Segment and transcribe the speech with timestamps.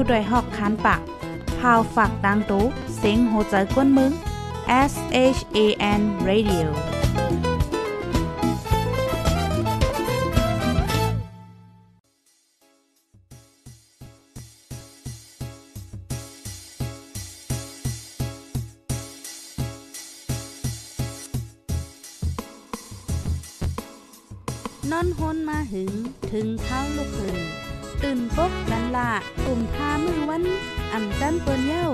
[0.00, 1.00] ผู้ดยหอกคันปาก
[1.58, 2.64] พาวฝากดังตู้
[2.98, 4.12] เซ็งโหใจกวนมึง
[4.90, 4.94] S
[5.36, 5.58] H A
[6.00, 6.66] N Radio
[24.90, 25.92] นอนฮนมาหึง
[26.30, 27.57] ถึงเท้าลูกหึง
[28.02, 29.10] ตื่นปกนันละ
[29.44, 30.42] กลุ่มทามือวัน
[30.92, 31.88] อ่ำจันเปิ้นเย้า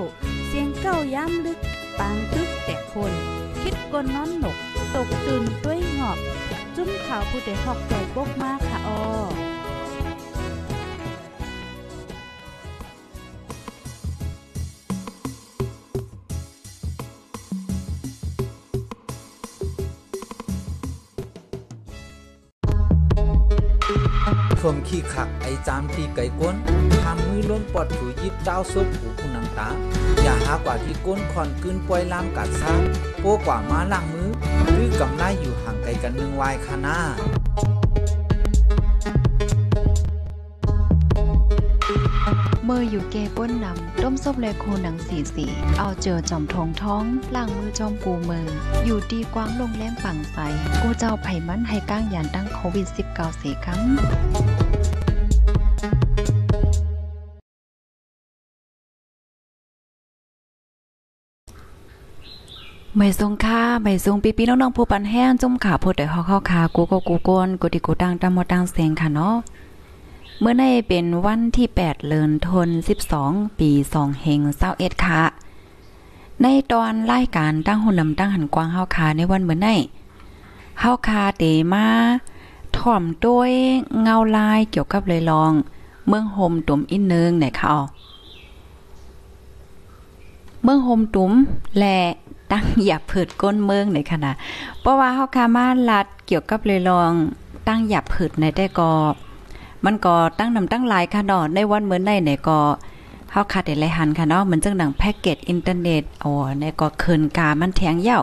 [0.46, 1.58] เสียงเก้าย้ำลึก
[1.98, 3.12] ปางตึกแต่คน
[3.62, 4.56] คิดกนนอนหนก
[4.94, 6.18] ตกตื่นด้วยหงอบ
[6.76, 9.00] จุ้มขาวผู้เดหอกใจปกมากค่ะออ
[24.94, 26.56] ขี้ขักไอจามตีไก่ก้น
[27.02, 29.68] ทำมือล้นปอดถูยิบเจ้าซุปหูคุณนังตา
[30.22, 32.72] อย่าหากว่าที่ก้นคอนกึนปล่อยลามกัดซ่า
[33.20, 34.30] โป้กว่ามาล่างมือ
[34.72, 36.98] หรือกำไลอยู่ห่างไกลกันหนึ่งวายคานา
[42.64, 45.46] เมื่ออยู่เกป้นนำต ซบเลโคหนังสีสี
[45.78, 48.46] เอาเจอจอมทองท้องล่างมือจอมปูมือ
[48.84, 50.38] อยู่ดีกว้างลงแรงปังใส
[50.82, 53.76] กูเจ้าไผ่มันให้ก้างยานตั้งโควิด -19 เสียคำ
[62.96, 69.34] ไม่ทรงค่าไม่ทรงปีปีน้องๆผู้ปันแห้งจุ่มขาพูดแต่ฮอกเข้าขากูก็กูโกนกูดิกูตังตามมตังเสียงค่ะเนาะ
[70.40, 74.40] เมื่อในเป็นวันที่ 8เดือนธันวาคมปี2เฮง
[74.72, 75.22] 21ค่ะ
[76.42, 79.68] ในตอนรายการตั้งหุ่นลำตั้งหันกวางเฮาคาในวันเมื่อใน
[80.80, 81.86] เฮาคาเตมา
[82.76, 83.50] ถ่อมด้วย
[84.00, 85.52] เงาลายเกี่ยวกับเลยลอง
[86.08, 87.76] เมืองโฮมตุ่มอินนึงไหนค่ะ
[90.62, 91.32] เมืองโฮมตุ่ม
[91.78, 91.98] และ
[92.52, 94.30] ตั้งหยับเผิดก้นเมืองในขณะ
[94.80, 97.12] เพราะว่าเฮาคามาลัดเกี่ยวกับเลยลอง
[97.68, 98.92] ตั้งหยับเผิดในแต่กอ
[99.84, 102.58] มันก็ตั้งนำตั้งหลายค่ะเนาะในวันเหมือนในไหนก็
[103.30, 106.30] เฮาขาดได้หลายหันค่ะเนาะเหมือนจังดังแพ็กเกจอินเทอร์เน็ตโอ้
[106.60, 108.22] ในก็เคินกามันแทงยาว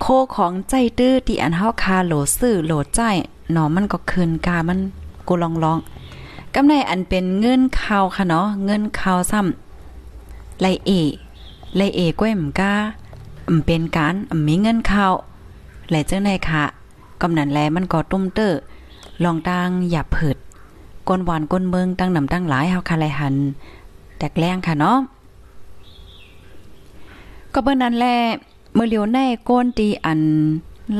[0.00, 0.06] โค
[0.36, 3.00] ของใจตื้อที่อันเฮาคาโหลซื้อโหลใจ
[3.52, 4.78] เนาะมันก็เคินกามัน
[5.28, 5.78] กูลองลอง
[6.54, 10.90] กำในอันเป็นเงินข่าวค่ะเนาะเงินข่าวซ้ำไลเอ
[11.76, 12.72] ไลเอก้วยมกา
[13.48, 14.14] อำเป็นการ
[14.46, 15.12] มีเงินข่าว
[15.90, 16.64] แลจังได๋ค่ะ
[17.20, 18.52] กำนันแลมันก็ตุ้มเตอ้อ
[19.22, 20.36] ลองตั้งอย่าเผิด
[21.08, 23.34] ก้นหวานก้นเมืองตั้งนำตั้งหลายเฮาคาไลหัน
[24.18, 24.98] แตกแรงค่ะเนาะ
[27.52, 28.16] ก็เบิ่นนั้นแหละ
[28.74, 30.20] เมื่อเลียวในก้นตีอัน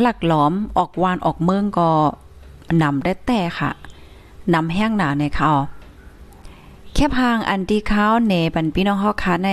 [0.05, 1.91] ลักหลอมออกวานออกเมืองก็
[2.83, 3.71] นำได้แต่ค่ะ
[4.55, 5.51] นำแห้งหนาในเขา
[6.95, 9.51] แคบหางอันที่เขาเนปันพี่น้องเฮาคาใน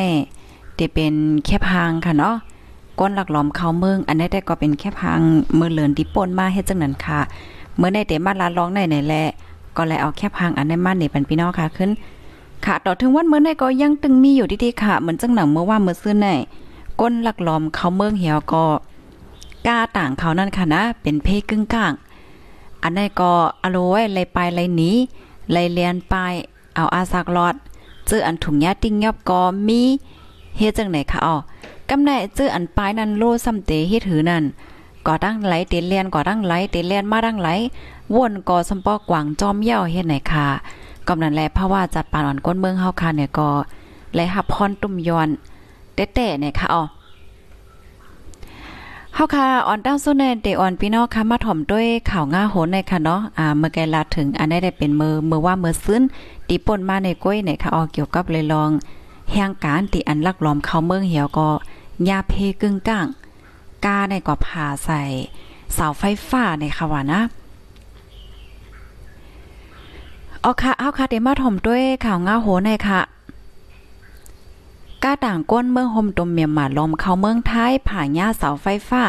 [0.78, 1.14] ที่เป็น
[1.46, 2.36] แคบหางค่ะเนาะ
[3.00, 5.22] ก้นหลักหลอมเขาเมือง อันนี้ได้ก็เป็นแคบหาง
[5.56, 7.20] เมื่อเลือนที่ป่นมาเฮ็ดจังนั้นค่ะ
[7.78, 9.24] เมื่อในเตมาลาร้องในไหนแหละ
[9.78, 11.90] ก็เลยเอาแค่พังอันในมานี่เป็นพี่น้องค่ะขึ้น
[12.66, 16.28] ค่ะ ต่อถึงวันเมื่อในก็ยังตึงมีอยู่ดีๆค่ะ เหมือนจังหนังเมื่อว่าเมื่อซื้อใน
[17.00, 18.66] ก้นหลักลอมเขาเมืองเหี่ยวก็
[19.68, 21.94] กล้าต่างเขานั่นค่ะนะ เป็นเพกึ่งกลาง
[22.84, 23.32] อันในก็
[23.64, 24.92] อโลไว้ไลไปไลหนี
[25.52, 26.14] ไลเลียนไป
[26.76, 27.56] เอาอาซักลอด
[28.08, 29.82] เจออันถุงยาติ้งยอบก็มี
[30.58, 31.36] เฮ็ดจังไหนคะอ๋อ
[31.90, 34.44] กำไนเจออันปลายนั้นโลซ้ำเตเฮ็ดหือนั่น
[35.08, 37.50] ก่อตั้งไหลเตเลียนก่อตั้งไหลเตเลียนมาตั้งไหล
[38.16, 40.48] วนก่อสมปอกวางจอมเย่าเฮ็ดไหนค่ะ
[41.08, 43.50] กำนันแลเพราะว่าจัดปานอ่อนก้นเมืองเฮาค่ะเนี่ยก็
[44.16, 45.30] แลหับพรตุ่มยอน
[45.96, 46.84] เต้ๆเนี่ยค่ะอ๋อ
[49.16, 56.02] เฮาค่ะอ่อนตั้งโซเนเตออนพี่น้องค่ะมาถ่อมด้วยข่าวง่าโหนในค่ะเนาะอ่าเมื่อไกลาถึงอันนี้ได้เป็นมือมือว่ามือซึ้น
[56.48, 58.70] ตีป่นมาในก้อยในค่ะอ๋อเกี่ยวกับเลยลอง
[59.32, 61.50] แห่งการที่อันลักลอมเข้าเมืองเหี่ยวก็
[62.10, 63.08] ยาเพกึ่งก้าง
[63.86, 65.02] กาในก็ผ่าใส่
[65.74, 67.22] เสาไฟฟ้าในค่ะว่านะ
[70.42, 73.02] เอาค่ะเอาค่ะเดี๋ยวมาถมด้วยข่าวง้าโหในค่ะ
[75.04, 79.04] ก้าต่างก้นเมืองโฮมตมเมียมมาลมเข้าเมืองไทยผ่าหญ้าเสาไฟฟ้า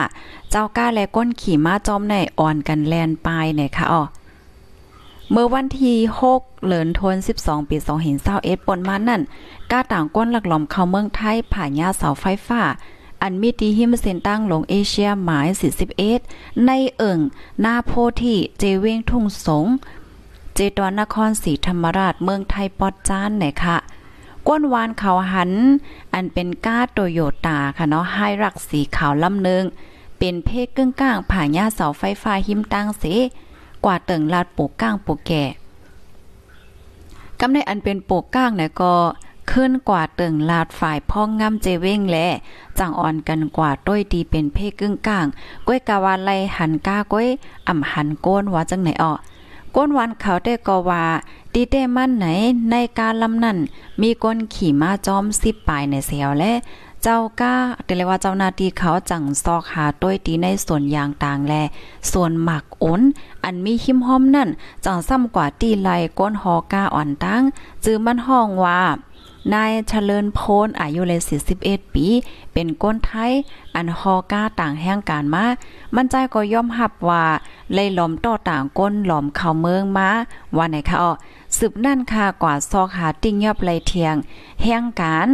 [0.50, 4.02] เจ้าก้าและก้นขี่ม้าจอมในอ่อนกันแลนปลายในค่ะอ๋อ
[5.30, 5.96] เมื่อวันที่
[6.32, 7.76] 6เหลือนทน 12 ปี
[8.22, 9.22] 2021ปนมานั่น
[9.70, 12.62] ก้าต่างก้นหลักหลอมเข้าเมืองไทยผ่าหญ้าเสาไฟฟ้า
[13.22, 15.48] อันมีดีหิมเซนตั้งหลงเอเชียหมาย
[16.06, 17.18] 41ในเอิง
[17.60, 17.92] หน้าโพ
[18.22, 19.66] ที่เจเวงทุ่งสง
[20.54, 23.76] เจตวนนครศรีธรรมราชเมืองไทยปอดจานไหนค่ะ
[24.48, 25.52] ก้นวานเขาหัน
[26.12, 29.64] อันเป็นก้าโตโยตาค่ะเนาะให้รักสีขาวลำเนึง
[30.18, 33.04] เป็นเพศกึ่งก้างผ่าหญ้าเสาไฟฟ้าหิมตั้งเส
[33.84, 35.44] กว่าเติงลาดปลูกก้างปลูกแก่
[37.40, 38.92] กำในอันเป็นโปกก้างเนี่ยก็
[39.52, 42.18] ขึ้นกว่าตึงลาดฝ่ายพ่องงามเจเว้งแล
[42.78, 45.26] จังอ่อนกันกว่าต้อยดีเป็นเพ่กึ่งกลาง
[45.66, 47.28] ก้วยกาวาไลหันก้าก้วย
[47.68, 49.12] อ่ำหันโกนว่าจังไหนออ
[49.76, 51.04] ก้นวันเขาได้ก็ว่า
[51.54, 52.26] ดีเต้มั่นไหน
[52.70, 53.58] ในการลำนั้น
[54.00, 56.52] มีก้นขี่ม้าจอมสิบปลายในเสียวและ
[57.02, 57.54] เจ้าก้า
[57.96, 61.54] เรียกว่าเจ้านาทีเขาจังซอกหาต้วยตีในส่วนยางต่างแล
[62.12, 63.00] ส่วนหมักอ้น
[63.44, 64.48] อันมีหิมห้อมนั่น
[64.84, 67.42] จังซ้ำกว่าตีไหลก้นหอก้าอ่อนตั้ง
[67.84, 68.80] จื้อมันห้องว่า
[69.54, 71.20] นายเฉลินโพนอายุเลย
[71.58, 72.06] 41 ปี
[72.52, 73.32] เป็นก้นไทย
[73.74, 75.44] อันฮอก้าต่างแห่งการมา
[75.94, 77.24] มันใจก็ย่อมหับว่า
[77.74, 80.08] เลยหลอมต่อต่างก้นหลอมเข้าเมืองมา
[80.56, 81.12] ว่าไหนคะอ๋อ
[81.58, 84.14] สืบนั่นค่ะกว่าซอกหาติ่งยอบไลเทียง
[84.62, 85.28] แห่งการ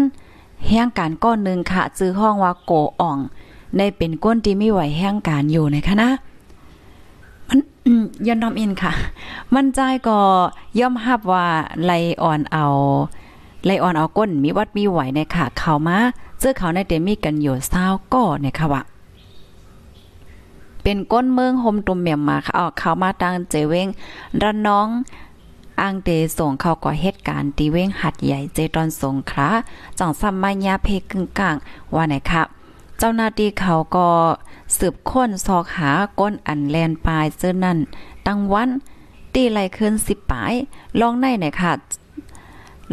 [0.68, 3.18] แห่งการก้อนหนึ่งค่ะจื้อห้องว่าโกอ่อง
[3.76, 6.10] ในเป็นก้นที่ไม่ไหวแห่งการอยู่นะคะนะ
[7.48, 7.58] มัน
[8.26, 8.92] ยันนอมอินค่ะ
[9.54, 10.18] มันใจก็
[10.78, 11.46] ย่อมหับว่า
[11.84, 12.66] ไลอ่อนเอา
[13.64, 15.98] ไลออนเอาก้นมีวัดมีไหวในค่ะเขามา
[16.38, 18.82] เสื้อเขาในเตมีกันอยู่เศร้าก็เนี่ยค่ะว่า
[20.82, 23.88] เป็นก้นเมืองโฮมตุมเมียมมาค่ะออกเขามาตังเจเวง
[24.42, 24.88] ระน้อง
[25.80, 29.48] อ่างเตส่งเข้าก่อเหตุการณ์ตีเว้งหัดใหญ่เจตอนสงครา
[29.98, 31.56] จังซัมมายาเพกึ่งกลาง
[31.94, 32.46] ว่าไหนครับ
[32.98, 34.08] เจ้าหน้าที่เขาก็
[34.78, 35.90] สืบค้นซอกหา
[36.20, 37.78] ก้นอันแลนปลายเสื้อนั่น
[38.26, 38.70] ตั้งวัน
[39.34, 40.52] ตีไหลขึ้นสิบปลาย
[41.00, 41.72] ลองในไหนค่ะ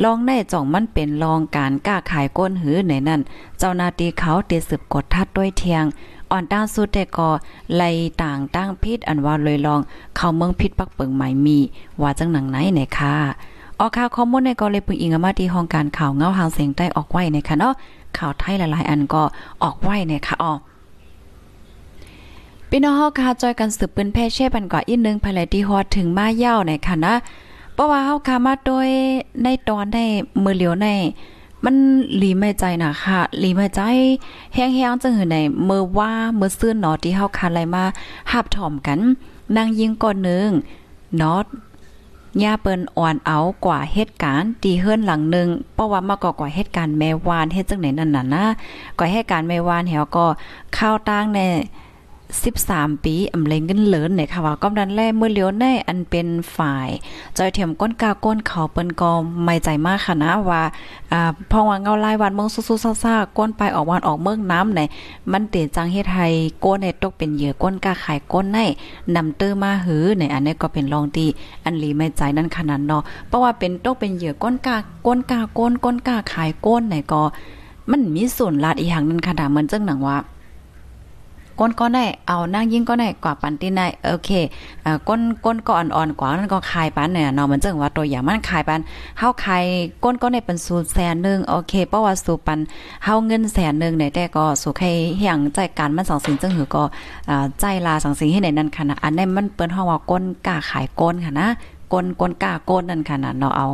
[0.04, 3.22] ลองในจ่องมันเป็นลองการกล้าขายก้นหือในนั้น
[3.58, 5.86] เจ้านาตีเขาเตสืบกดทัดด้วยเทียง
[6.32, 7.30] อ่อนต้างสุดแต่ก็
[7.76, 7.84] ไล
[8.22, 9.80] ต่างตั้งพิษอันว่าเลยลอง
[10.16, 11.60] เข้าเมืองพิษปักเปิงใหม่มี
[12.02, 13.14] ว่าจังหนังไหนไหนค่ะ
[13.80, 17.74] ออกข่าวข้อมูลในก็เลยปึงอิงมาที่ห้องการข่าวเงาหางเสียงใต้ออกไว้ในคะเนาะ
[18.18, 19.24] ข่าวไทยหลายๆ อันก็
[19.64, 20.54] ออกไว้ในค่ะอ๋อ
[22.70, 27.14] พี่น้องเฮาค่ะจอยกันสืบปืนแพ่เช่ปันกว่าอีกนึงภายในที่ฮอดถึงมาเย้าในค่ะนะ
[27.76, 28.90] เพราะว่าเฮาคามาโดย
[29.44, 30.04] ในตอนได้
[30.44, 30.88] มือเหลียวใน
[31.64, 31.76] มัน
[32.18, 33.82] หลีไม่ใจนะค่ะหลีไม่ใจ
[34.54, 37.84] แห้งๆจังหือในเมื่อว่าเมื่อซื่นเนาะที่เฮาคาอะไรมา
[38.32, 39.00] หับถ่อมกัน
[39.56, 40.50] นางยิงก่อนนึง
[41.22, 41.44] นาะ
[42.44, 48.46] ย่าเปิ้นอ่อนเอากว่าเหตุการณ์ตีเฮือนหลังนึงเพราะว่ามาก็กว่าเหตุการณ์แม่วานเฮ็ดจังไหนนั่นน่ะนะ
[48.98, 50.26] กว่าเหตุการณ์แม่วานแหวก็
[50.78, 51.40] ข้าวตั้งใน
[52.34, 56.90] 13 ปีอำเลงกันเลินเนี่ยค่ะว่าก้อมดันแลเมื่อเลี้ยวในอันเป็นฝ่าย
[57.38, 59.12] จอยเถียมก้นกาก้นเขาเปิ้นก็
[59.44, 60.62] ไม่ใจมากค่ะนะว่า
[61.12, 64.82] อ่าพอว่าเงาลายวันเมืองซุๆซ่าๆก้นไปออกวันออกเมืองน้ำไหน
[65.32, 66.28] มันเตจังเฮ็ดให้
[66.64, 68.60] ก้นในตกเป็นเหยื่อก้นกาขายก้นใน
[69.16, 71.26] นำเตอมาหือในอันนี้ก็เป็นรองตี
[71.64, 74.76] อันลีไม่ใจนั่นขนาดเนาะเพราะว่าเป็นตกเป็นเหยื่อก้นกา
[75.06, 77.22] ก้นกาก้นก้นกาขายก้นไหนก็
[77.92, 80.18] มันมีส่วนลาดอีกอย่างนึงค่ะเหมือนจังหนังว่า
[81.60, 84.30] ก้นก็ได้เอานั่งยิ่งก็ได้กว่าปันตีได้โอเค
[84.86, 88.80] อ่าก้นก้นก็อ่อนๆกว่านั้นก็คายปันเนี่ยเนาะมันจึงว่าตัวอย่างมันคายปัน
[89.20, 89.64] เฮาคาย
[90.04, 92.60] ก้นก็ได้เป็นสูตรแสนนึงโอเคเพราะว่าสู่ปัน
[93.06, 94.88] เฮาเงินแสนนึงเนี่ยแต่ก็สู่ใคร
[95.18, 96.84] เฮียงใจการมันสองสิ่งจึงหือก็
[97.30, 101.48] อ่าใจลาสองสิ่งให้ในนั้นค่ะนะอันนี้มันเปิ้นเฮาว่าก้นกล้าขายก้นค่ะนะ
[101.94, 103.68] ก้นก้นก้าก้นนั่นขนาดเนาะเอา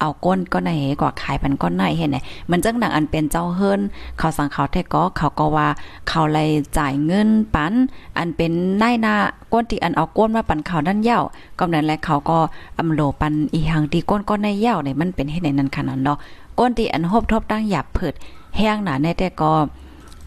[0.00, 0.70] เอาก้นก็ใน
[1.00, 2.16] กว่าขายปันก้นในเห็นไหม
[2.50, 3.80] มันจังหนังอันเป็นเจ้าเฮิรน
[4.18, 5.68] เขาสั่งเขาแท้ก็เขาก็ว่า
[6.08, 7.72] เขาเลยจ่ายเงินปัน
[8.18, 9.14] อันเป็นนายนา
[9.52, 11.20] ก้นที่อันเอาก้นมาปันเขานั่นเย่า
[11.58, 12.38] ก็นั้นแหละเขาก็
[12.78, 16.18] อำโลปันอีหังที่ก้นก้นในเย่าเนี่ยมันเป็นให้ในนั้นขนาดเนาะ
[16.58, 18.14] ก้นที่อันหบทบตั้งหยับเผิด
[18.56, 19.52] แห้งหนาในแต่ก็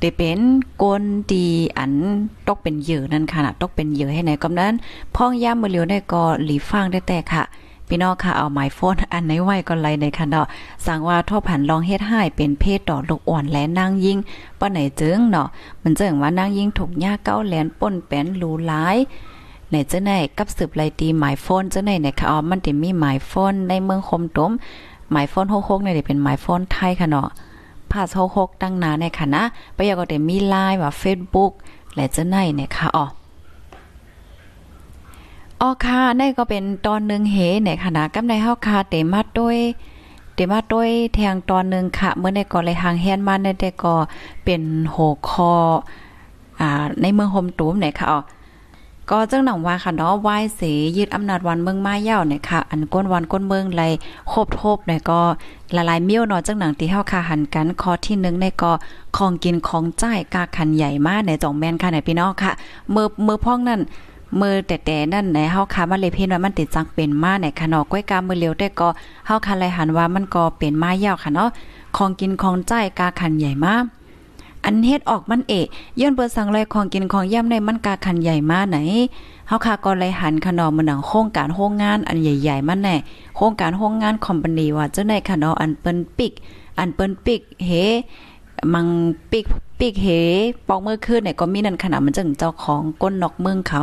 [0.01, 0.39] ได้เป็น
[0.83, 1.93] กนดีอัน
[2.47, 4.73] ตกเป็นเหยื่อนั่นค่ะตกเป็นเหยื่อให้ไหนก็นั้น
[5.15, 7.43] พ้องย่ามมือเลียวได้ก็หลีฟังได้แต่ค่ะ
[7.87, 10.45] พี่น้องค่ะเอาไมโฟนอันไหนไหวก็ไลในค่ะเนาะ
[10.85, 14.17] สั่งว่าทบผันลองเฮ็ดให้เป็นเพศต่อลูกอ่อนและนางยิ่ง
[14.59, 15.47] ป้าไหนเจิงเนาะ
[15.83, 18.97] มันเจิงว่านางยิ่งถูกยาเก้าแหลนป่นแป้นรูหลาย
[19.71, 24.51] ในเจ้าไหนกับสืบไลตีหมายโฟนเจ้าไหนเนี่ยค่ะอ๋อมันจะมีหมายโฟนในเมืองคมตม
[25.11, 27.27] หมายโฟนโคกๆเนี่ยเป็นหมายโฟนไทยค่ะเนาะ
[27.91, 29.43] พาโซโคกตั้งนาในค่ะนะ
[29.73, 31.51] ไปยาก็ได้มีไลน์ว่า Facebook
[31.95, 33.05] และจะไหนเนี่ยค่ะอ๋อ
[35.61, 39.57] อ๋อค่ะนี่ก็เป็นตอนหนึ่งเหในคณะกำในเฮาค่ะเตมาด้วย
[40.33, 43.95] เตมาด้วยแทงตอนหนึ่งค่ะ เมื่อในก่อเลยหางแฮนมาในแต่ก็
[44.43, 44.97] เป็นโห
[45.29, 45.53] คอ
[46.61, 46.69] อ่า
[47.01, 48.19] ในเมืองโฮมตูมเนี่ยค่ะอ๋อ
[49.13, 53.83] ก็เจังหนังว่าค่ะเนาะไหวายสียึดอำนาจวันเมืองมาเย่าเนี่ยค่ะ อันก้นวันก้นเมืองไร
[54.31, 55.21] ครบทบเนี่ยก็
[55.75, 58.71] ละลายเมี้ยวเนาะจังหนังที่เฮาค่ะหันกันคอที่1ในก็
[59.17, 62.51] ของกินของจ่ายกาคันใหญ่มากในจ่องแมนค่ะในพี่น้องค่ะ
[62.93, 63.81] มือมือพ้องนั่น
[64.39, 68.89] มือแต่แต่นั่นในเฮาค่ะมาเลยเพิ่นว่ามันติดจังเป็นมาในค่ะเนาะก้อยกามือเร็วแต่ก็
[69.27, 71.49] เฮาค่ะเลยหันว่ามันก็เป็นมาเย่าค่ะเนาะ
[71.97, 73.83] ของกินของจ่ายกาคันใหญ่มาก
[74.65, 75.67] อันเฮ็ดออกมันเอก
[75.99, 78.77] ย้อนเปิดสั่งเลยของกินของย่ำในมันกาคันใหญ่มาไหน
[79.47, 82.95] เฮาคาก็เลยหันขนมมันหนังโครงการโรงงานอันใหญ่ๆมันแน่
[83.35, 86.33] โครงการโรงงานคอมพานีว่าจังได๋ค่ะเนออันเปิ้นปิก
[86.79, 87.71] อันเปิ้นปิกเฮ
[88.73, 88.87] มัง
[89.31, 89.45] ปิก
[89.79, 90.07] ปิกเฮ
[90.67, 93.81] ปอกมือคืนเนี่ยก็มีนั่นขนาดมันจังเจ้าของก้นนอกเมืองเขา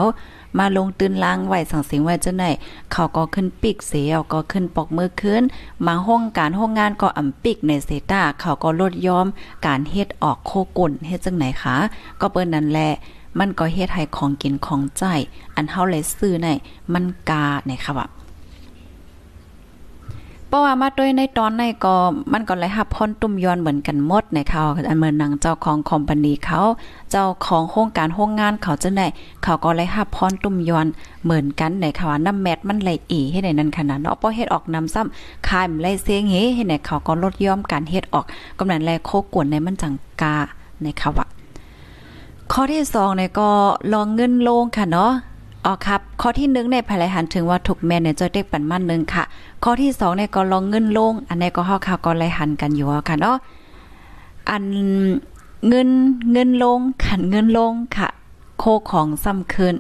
[0.59, 2.45] มาลงตื่นล้างไหวสังเสียงไว้จังไหน
[2.93, 5.43] เขาก็ขึ้นปีกเสียก็ขึ้นปอกมือขึ้น
[5.87, 9.27] มาห้องการห้องงานก็อำปีกในเซตาเขาก็ลดยอม
[9.67, 11.77] การเฮ็ดออกโคกุ่นเฮ็ดจังไหนคะ
[12.21, 12.89] ก็เปิ้นนั่นแหละ
[13.39, 15.03] มันก็เฮ็ดให้ของกินของใจ
[15.55, 16.49] อันเฮาเลยซื้อใน
[16.93, 18.07] มันกาในค่ะว่า
[20.51, 21.95] เพราะว่ามาด้วยในตอนในก็
[22.33, 26.61] มันก็เลยหับพ้นตุ้มย้อนเหมือนกันหมดในเขาอันเหมือนนางเจ้าของคอมพานีเขา
[27.11, 29.07] เจ้าของโครงการโรงงานเขาจะได้
[29.43, 30.87] เขาก็เลยหับพ้นตุ้มย้อน
[31.25, 38.25] เหมือนกันในค่ะว่าน้ำแมทมันไหลอีให้ในนั้นขนาดเนาะเพอเฮ็ดออกน้ำซ้ำคายมันไหลเสียงเฮให้ในเขาก็ลดย่อมการเฮ็ดออก
[38.59, 40.37] กำนันแลโคกวนในมันจังกา
[40.83, 41.27] ในค่ะว่า
[42.53, 43.49] ข้อที่2เนี่ยก็
[43.93, 45.13] ลองเงินลงค่ะเนาะ
[45.69, 49.25] อ๋อครับข้อที่1ในภายหลังหันถึงว่าถูกแม่เนี่ยจะเด็กปันมันหนึ่งค่ะ
[49.65, 53.37] ข้อที่2เนี่ยก็ลองเงินลง อันนี้ก็เฮาข่าวก็ไล่หันกันอยู่ค่ะเนาะ
[54.51, 54.65] อัน
[55.69, 55.89] เงิน
[56.33, 58.09] เงินลงขันเงินลงค่ะ
[58.59, 59.75] โคของซ้ำคืน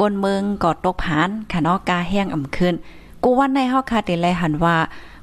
[0.00, 2.74] กนเมืองก็ตกผานค่ะเนาะกาแห้งอ่ำคืน
[3.22, 4.76] กูวันในเฮาค่ะได้ไล่หันว่า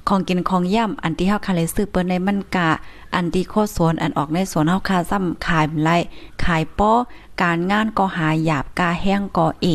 [0.08, 2.70] ของกินของย่ำอันที่เฮาคาเลยซื้อเปิ้นในมันกะ
[3.16, 5.98] อันที่โคสวนอันออกในสวนเฮาคาซ้ำขายไล่
[6.44, 6.92] ขายป้อ
[7.42, 9.68] การงานก็หาหยาบกาแห้งก็เอ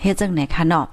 [0.00, 0.86] เฮ็ดจังไหนคะเนาะ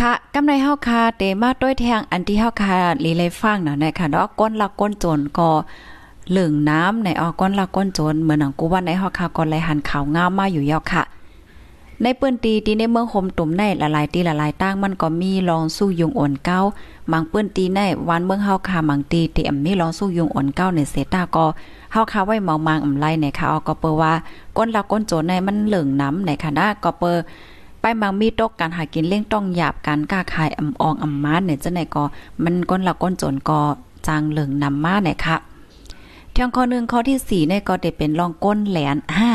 [0.00, 5.48] ค่ะกำไรเฮาคาเตมาด้วยแทงอันที่เฮาคาลีเลยฟังเนาะนะคะเนาะก้นละก้นโจนก็
[6.30, 11.02] เหลืองน้ำในออก้นละก้นโจนเหมือนหนังกูว่าในเฮาคาก่อนไหลหันขาวงามมาอยู่ยอกค่ะ
[12.02, 16.58] ในเปิ้นตีที่ในเมืองโฮมตุ่มในหลายๆตีหลายๆตั้งมันก็มีลองสู้ยุงอ่อนเก้า
[17.12, 21.46] มังเปิ้นตีในวันเมืองเฮาค่ะมังตีที่อำมีลองสู้ยุงอ่อนเก้าในเซตาก็
[21.92, 24.12] เฮาค่ะไว้มองมางอำไลในค่ะก็เปว่า
[24.56, 27.04] ก้นละก้นโจในมันเหลืองน้ำในค่ะนะก็เป
[27.80, 32.02] ไปมังมีตกการหากินเล่งต้องหยาบการกล้าขายอำอองอำมาเนี่ยจังไหนก็
[32.44, 33.60] มันก้นละก้นโจนก็
[34.06, 35.36] จางเหลืองนำมาเนี่ยค่ะ
[36.40, 39.32] ทางข้อหนึ่งข้อที่สี่เนี่ยก็ได้เป็นรองก้นแหลนห้า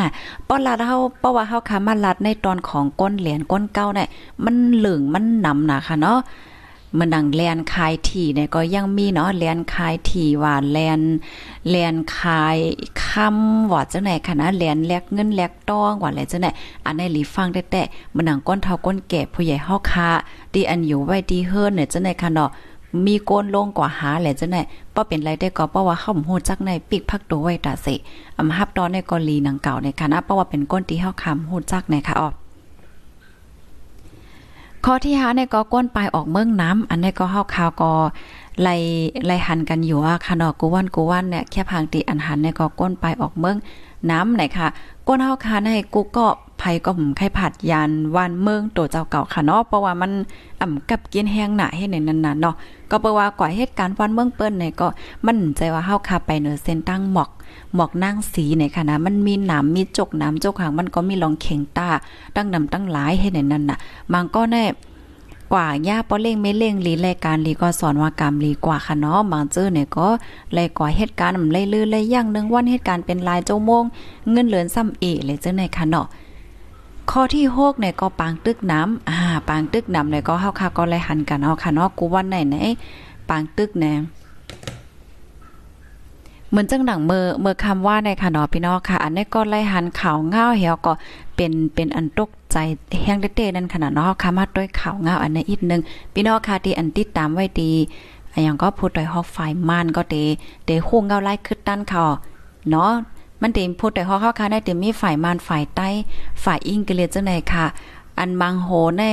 [0.47, 4.07] ป้อนลัดเฮาเพราว่าเฮาค่ะมาลัดในตอนของก้นแหลนก้นเก้าเนี่ย
[4.45, 6.19] มันเหลืองมันนำนะค่ะเนาะ
[6.97, 11.01] มันดังแลนคายถี่เนี่ยก็ยังมีเนาะแลนคายถี่ว่าแลน
[11.69, 12.57] แลนคาย
[13.03, 16.47] คำว่าจังไหนค่ะนะแลนแลกเงินแลกต้องว่าอะไรจังไหน
[16.85, 17.83] อันในหลีฟังแต่แต่
[18.15, 20.09] มันดังก้นเท่าก้นแก่ผู้ใหญ่เฮาคา
[20.53, 22.49] ดีอันอยู่ไว้ดีเฮิรนเนี่ยจังไหนค่ะเนาะ
[23.05, 24.61] มีโกนลงกว่าหาแหละจังได๋
[24.95, 27.87] บ่เป็นไรได้ก็เพราะว่าเฮาฮู้จักในปิกพักตัวไว้ตาเส
[28.37, 32.29] อำฮับตอนในกอลีหนังเก่าในคณะเพราะว่าเป็นก้นที่เฮาคำฮู้จักในค่ะออ
[34.85, 37.91] ข้อที่5ในก็ก้นปลายออกเมืองน้ำอันนี้ก็เฮาข่าวก็
[38.61, 38.75] ไล่
[39.25, 43.57] ไล่หันกันอยู่อะค่ะเนาะกูวันกูวันเนี่ยแค่พังตีอันหันในก็ก้นปลายออกเมือง
[44.11, 44.67] น้ำไหนค่ะ
[45.07, 46.25] ก้นเฮาคาในกูก็
[46.61, 50.11] ภัยก็หมไข่ผัดยานวันเมืองตัวเจ้าเก่าค่ะเนาะเพราะว่ามัน
[50.61, 52.55] อ่ำกับกินแห้งหนาให้ในนั้นน่ะเนาะ
[52.91, 54.87] ก็เปว่ากว่าเหตุการณ์วันเมืองเปิ้นเนี่ยก็
[55.25, 57.29] มันใจว่าเฮาคาไปเหนือเส้นตั้งหมอก
[57.75, 61.89] หมอกนางสีในค่ะนะมันมีหนามมีจกหนามจกหางมันก็มีรองเข่งตา
[62.35, 63.77] ตั้งนำตั้งหลายให้ในนั้นน่ะ
[64.13, 64.65] มันก็แน่
[65.53, 70.07] กว่าย่าป้อเล่งไม่เล่งลีรายการลีก็สอนว่ากรรมลีกว่าค่ะเนาะบางเจ้อเนี่ยก็
[70.53, 73.83] เลยกว่าเหตุการณ์มันเลยลือเลยย่างนึงวันเหตุการณ์เป็นลายเจ้าโมง
[74.31, 76.07] เงินเหลือนซ้ำเอเลยเจ้าในค่ะเนาะ
[77.11, 79.19] ข้อที่หกเนี่ยก็ปางตึกน้ำอ่า
[79.49, 82.55] ปางตึกน้ำเนี่ยก็เฮาค่ะก็เลยหันกันเนาค่ะเนาะกูวันไหนไหน
[83.29, 83.93] ปางตึกแน่
[86.49, 90.93] เหมือนจังหนังเมื่อเมื่อคำว่าในค่ะเนาะพี่น้องค่ะ อันนี้ก็ไล่หันข่าวเงาเหี่ยวก็
[91.35, 92.57] เป็นเป็นอันตกใจ
[93.03, 95.81] แห้งเต้ๆนั่นขนาดเนาะค่ะมาด้วยข่าวเงาอันนี้อีกนึง
[96.13, 97.71] พี่น้องค่ะที่อันติดตามไว้ดี
[98.43, 99.37] อย่างก็พูดโดยฮอกไฟ
[99.69, 100.15] ม่านก็เต
[100.65, 102.03] เตฮู้เงาไล่ขึ้นด้านเขา
[102.69, 102.91] เนาะ
[103.47, 105.87] มันเต็มพูดแต่ฮอเข้าค่ะได้เต็มมีฝ่ายมานฝ่ายใต้
[106.43, 107.65] ฝ่ายอิงกเลียจังได๋ค่ะ
[108.17, 109.03] อันบางโหใน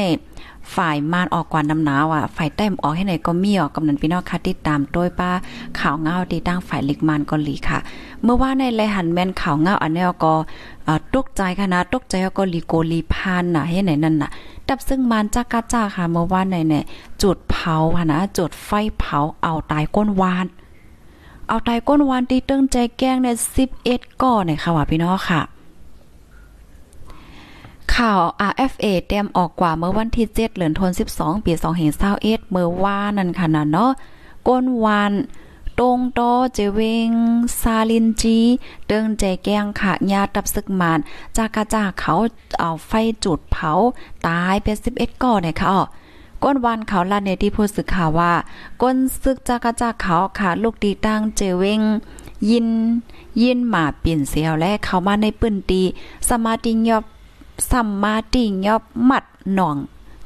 [0.74, 5.30] ฝ่ายมานออกกว่าน้ำหนาวอะ ฝ่ายใต้ออกให้ไหนก็มีออกกำนันพี่น้องค่ะติดตามโดยป้า
[5.78, 7.78] ข่าวเงาตีตั้งฝ่ายเล็กมานก็หลีค่ะ
[8.22, 10.34] เมื่อว่าในไลหันแมนข่าวเงาอันนี้ก็
[11.14, 14.30] ตกใจค่ะตกใจก็ลีโกลีพานน่ะให้ไหนนั่นน่ะ
[14.68, 16.84] ดับซึ่งมานจักกะจ้าค่ะ เมื่อว่าในเนี่ย
[17.22, 20.46] จุดเผาค่ะนะจุดไฟเผาเอาตายก้นวาน
[21.52, 23.28] เอาไตก้นวานที่ตึงใจแกงใน
[23.75, 25.40] 11ก่อเนี่ยค่ะว่าพี่น้องค่ะ
[27.94, 31.09] ข่าว RFA เตรียมออกกว่าเมื่อวันที่7เดือนธันวาคม
[31.42, 31.52] 12ปี
[32.02, 33.90] 2021เมื่อวานนั่นค่ะนะเนาะ
[34.49, 35.12] ก้นวาน
[35.80, 36.21] ตรงโต
[36.54, 37.11] เจเวง
[37.61, 38.38] ซาลินจี
[38.88, 40.99] เดิงใจแกงค่ะญาตับซึกมาน
[41.37, 42.14] จากกระจากเขา
[42.61, 42.92] เอาไฟ
[43.25, 43.73] จุดเผา
[44.26, 45.78] ตายเป็น11ก่อเนี่ยค่ะ
[46.44, 48.32] ก้นวันเขาลาเนที่ผู้สื่อข่าวว่า
[48.82, 51.82] ก้นซึกจากจากเขาค่ะลูกดีตั้งเจเวง
[52.50, 52.68] ยิน
[53.42, 55.82] ยินหมาเปลี่ยนเสียวและเขามาในปืนตี
[56.28, 57.04] สมาติยอบ
[57.70, 59.76] สัมมาติยอบมัดหน่อง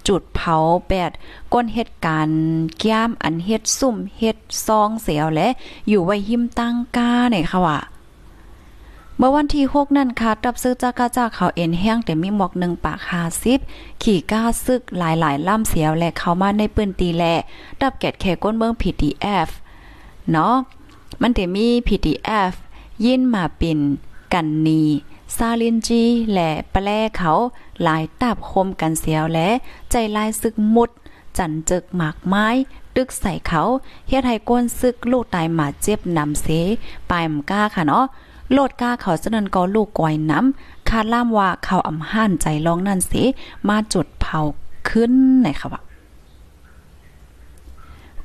[0.07, 0.57] จุดเผา
[0.89, 1.11] แปด
[1.53, 2.39] ก้นเหตุการณ์
[2.83, 5.49] ก้มอันเฮ็ดซุ่มเฮ็ดซองเสียวและ
[5.89, 7.79] อยู่ไว้หิมตั้งกาเนี่ยค่ะว่า
[9.19, 13.61] เมื่อวันที่6นั่นค่ะตับซื้อจากาจากเขาเอ็นแห้งแต่มีหมอกหนึ่งปากหาซิบ
[14.03, 17.25] ขี่ก้าซึกหลายๆล่ำเสียวและเข้ามาในปืนตีแล
[17.81, 19.49] ดับแกดแขก้นเมือง PTF
[20.31, 20.55] เนาะ
[21.23, 22.53] มันจะมี PTF
[23.05, 23.79] ยินมาปิน
[24.33, 24.83] กันนี
[25.37, 27.33] ซาลินจี และแปลเขา
[27.83, 29.49] หลายตับคมกันเสียวและ
[29.91, 30.91] ใจลายซึกมุด
[31.39, 32.47] จันจึกหมากไม้
[32.97, 33.63] ตึกใส่เขา
[34.09, 36.47] เฮ็ดให้ก้นซึกลูกตายหมาเจ็บนำเส
[37.11, 38.07] ปายมก้าค่ะเนาะ
[38.53, 43.23] โลดก้าเขาเสนันก็ลูกกวยน้ำคาดล่ามว่าเขาอำห่านใจลองนั่นสิ
[43.69, 44.41] มาจุดเผา
[44.89, 45.81] ขึ้นไหนค่ะว่า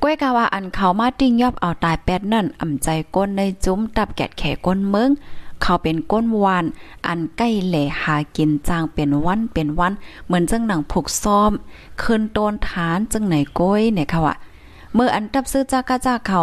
[0.01, 5.09] ก้วยกาว่าอันเขามาติ้งยอบเอาตายแปดนั่นอ่ำใจก้นในจุ้มตับแกดแขก้นเมือง
[5.61, 6.65] เขาเป็นก้นวาน
[7.07, 9.93] อันใกล้แหล่หากินจางเป็นวันเป็นวัน
[10.25, 11.51] เหมือนจังหนังผูกซ้อม
[12.01, 14.35] คืนโตนฐานจังไหนก้อยเนี่ยค่ะว่า
[14.93, 16.41] เมื่ออันตับซื้อจากกะจากเขา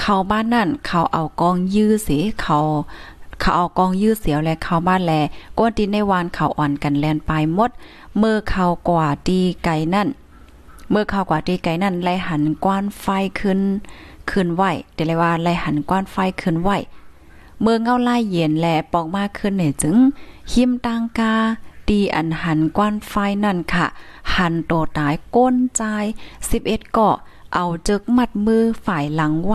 [0.00, 2.58] เขาบ้านนั่นเขาเอากองยื้อสิเขา
[3.40, 5.12] เขาเอากองยื้อเสียวและเข้าบ้านแล
[5.58, 7.70] ก้นตีในวานเขาอ่อนกันแลนไปหมด
[8.18, 10.08] เมื่อเขากว่าตีไก่นั่น
[10.90, 13.06] เมื่อเขากว่าตีไก่นั่นไล่หันกว้านไฟ
[13.40, 13.60] ขึ้น
[14.30, 14.62] ขึ้นไหว
[14.94, 16.70] เดี๋ยวเลยว่าไล่หันกว้านไฟขึ้นไหว
[17.60, 19.96] เมื่อเงาไล่เย็นแลปอกมากขึ้นเนี่ยจึง
[20.52, 21.34] หิมตังกา
[21.88, 23.14] ดีอันหันกว้านไฟ
[23.44, 23.86] นั่นค่ะ
[24.34, 25.82] หันโตตายก้นใจ
[26.38, 27.16] 11เกาะ
[27.54, 29.54] เอาเจิกมัดมือฝ่ายหลังไหว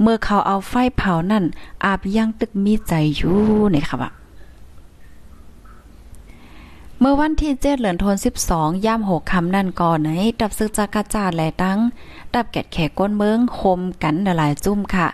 [0.00, 1.44] เมื่อเขาเอาไฟเผานั่น
[1.84, 3.36] อาบยังตึกมีใจอยู่
[3.74, 4.10] นี่ค่ะว่า
[6.98, 10.08] เมื่อวันที่เจ็ดเหลือนทนสิบสองย่ามหกคำนั่นก่อนไหน
[10.40, 11.78] ดับซึกจากกระจาดแลตั้ง
[12.34, 15.06] ดับแกดแขกก้นเมืองคมกันหลายจุ่มค่ะ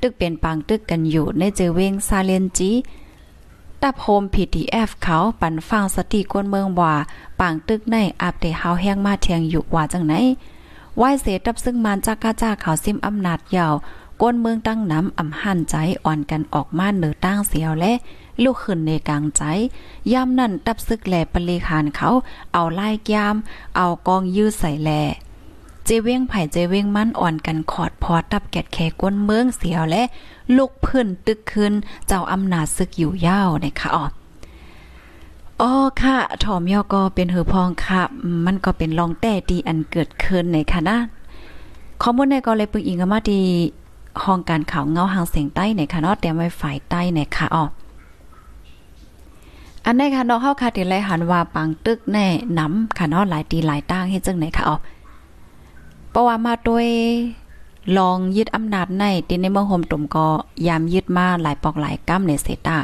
[0.00, 2.70] ตึกเป็นปังตึกกันอยู่ในเจเวงซาเลนจี
[3.82, 6.94] ดับโฮมพีทีเอฟเขาปันฟังสติก้นเมืองว่า
[7.40, 10.14] ปังตึกในอาบเดเฮาแห้งมาเทียงอยู่ว่าจังไหน
[10.96, 13.74] ไหวเสตับซึ่งมันจากกาจ้าเขาซิมอำนาจยาว
[14.22, 17.92] ก้นเมืองตั้งน้ำอำหันใจอ่อนกันออกมาเหนือตั้งเสียวและ
[18.42, 19.42] ลูกขึ้นในกลางใจ
[20.12, 22.08] ยามนั่นตับซึกแหลปริคานเขา
[22.52, 23.36] เอาไล่ยาม
[23.76, 24.90] เอากองยื้อใส่แหล
[25.84, 30.02] เจเว้งไผ่เจเว้งมันอ่อนกันขอดพอตับแกดแขก้นเมืองเสียวและ
[30.56, 31.72] ลูกพื้นตึกขึ้น
[32.06, 34.04] เจ้าอำนาจซึกอยู่ยาวนะคะอ๋อ
[35.64, 35.72] อ๋อ
[36.02, 38.02] ค่ะถอมยอก็เป็นหือพองค่ะ
[38.46, 40.96] มันก็เป็นลองแต่ดีอันเกิดขึ้นในค่ะนะ
[42.02, 43.40] ข้อมูลในก็เลยปึงอิงมาดี
[44.22, 47.64] ห้องการข่าวเงาหางเสียงใต้ในค่ะเนาะเตรียมไว้ฝ่ายใต้ในค่ะอ๋อ
[49.84, 52.26] อันในค่ะเนาะเฮาค่ะติไลหันว่าปังตึกแน่
[52.58, 54.76] น้ำค่ะเนาะหลายตีหลายตั้งเฮ็ดจังไหนค่ะอ๋อ
[56.10, 56.86] เพราะว่ามาโดย
[57.98, 60.26] ลองยึดอำนาจในติในเมืองโฮมตุ่มก็
[60.66, 62.76] ยามยึดมาหลายปอกหลายก้ำในเซตา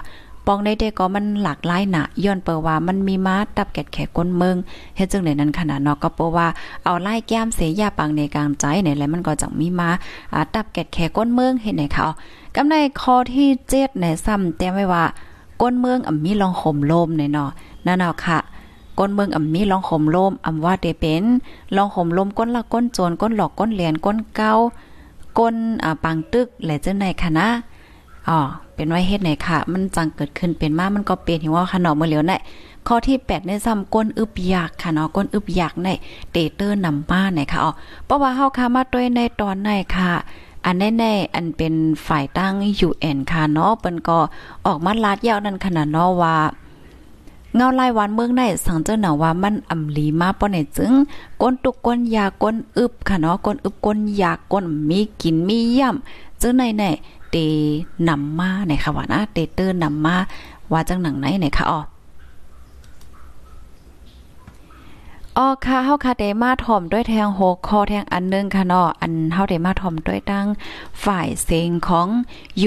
[0.48, 4.56] ปองได้เด็กก็มันหลากหลายนะย้อนเปว่ามันมีมาตับแกดแขกก้นเมือง
[4.96, 6.46] เฮ็ดจังได๋นั้นขนาดนาะก็เปว่า
[6.84, 9.88] เอาไล่แก้มเสียยาปังในกลางใจเนี่ยแหละมันก็จังมีมา
[10.32, 12.06] อ่าตับแกดแขกก้นเมืองเฮ็ดไหนเขา
[12.54, 15.04] กำในข้อที่7ในซ้ำเตรียมไว้ว่า
[15.60, 17.50] ก้นเมืองอ่ำมีลองห่มโลมในเนาะ
[17.86, 18.38] นั่นเอาค่ะ
[18.98, 21.24] ก้นเมืองอ่ำมีลองห่มโลมอ่ำว่าได้เป็น
[21.76, 24.52] ลองห่มลมก้นละก้นโจรก้นหลอกก้นเหรียญก้นเก้า
[25.38, 27.48] ก้นอ่าปังตึกและจังไหนคะนะ
[28.28, 28.40] อ๋อ
[28.78, 32.32] เป็นไว้เฮ็ดไหนค่ะ มันจังเกิดขึ้นเป็นมามันก็เปลี่ยนหิว่าขนมเมื่อเหลียวไหน
[32.86, 35.88] ข้อที่8ในซ้ำก้นอึบอยากค่ะเนาะก้นอึบอยากใน
[36.32, 37.72] เตเตอร์นำมาไหนค่ะอ๋อ
[38.06, 40.10] เพราะว่าเฮาค่ะมาด้วยในตอนไหนค่ะ
[40.64, 41.74] อันแน่ๆอันเป็น
[42.06, 42.54] ฝ่ายตั้ง
[42.88, 44.18] UN ค่ะเนาะเปิ้นก็
[44.66, 46.36] ออกมาลาดยาวนั่นขนาดเนาะว่า
[47.54, 50.92] เงาลายวันเมืองในสังเจ้าหนาว่ามันอำลีมาป้อไหนจึง
[51.40, 56.84] ก้นตุกก้นยาก้นอึบค่ะเนาะก้นอึบก้นยาก้นมีกินมีย่ำจึงในใน
[57.30, 57.36] เต
[58.08, 60.16] นำมาในค่ะว่านะเตเตอร์นำมา
[60.72, 61.80] ว่าจังหนังไหนไหนค่ะอ๋อ
[65.40, 70.46] อ๋อค่ะเฮาค่ะได้มาถ่อมด้วยแทง6คอแทงอันนึงค่ะเนาะอันเฮาได้มาถ่อมด้วยตั้ง
[71.04, 72.06] ฝ่ายเสียงของ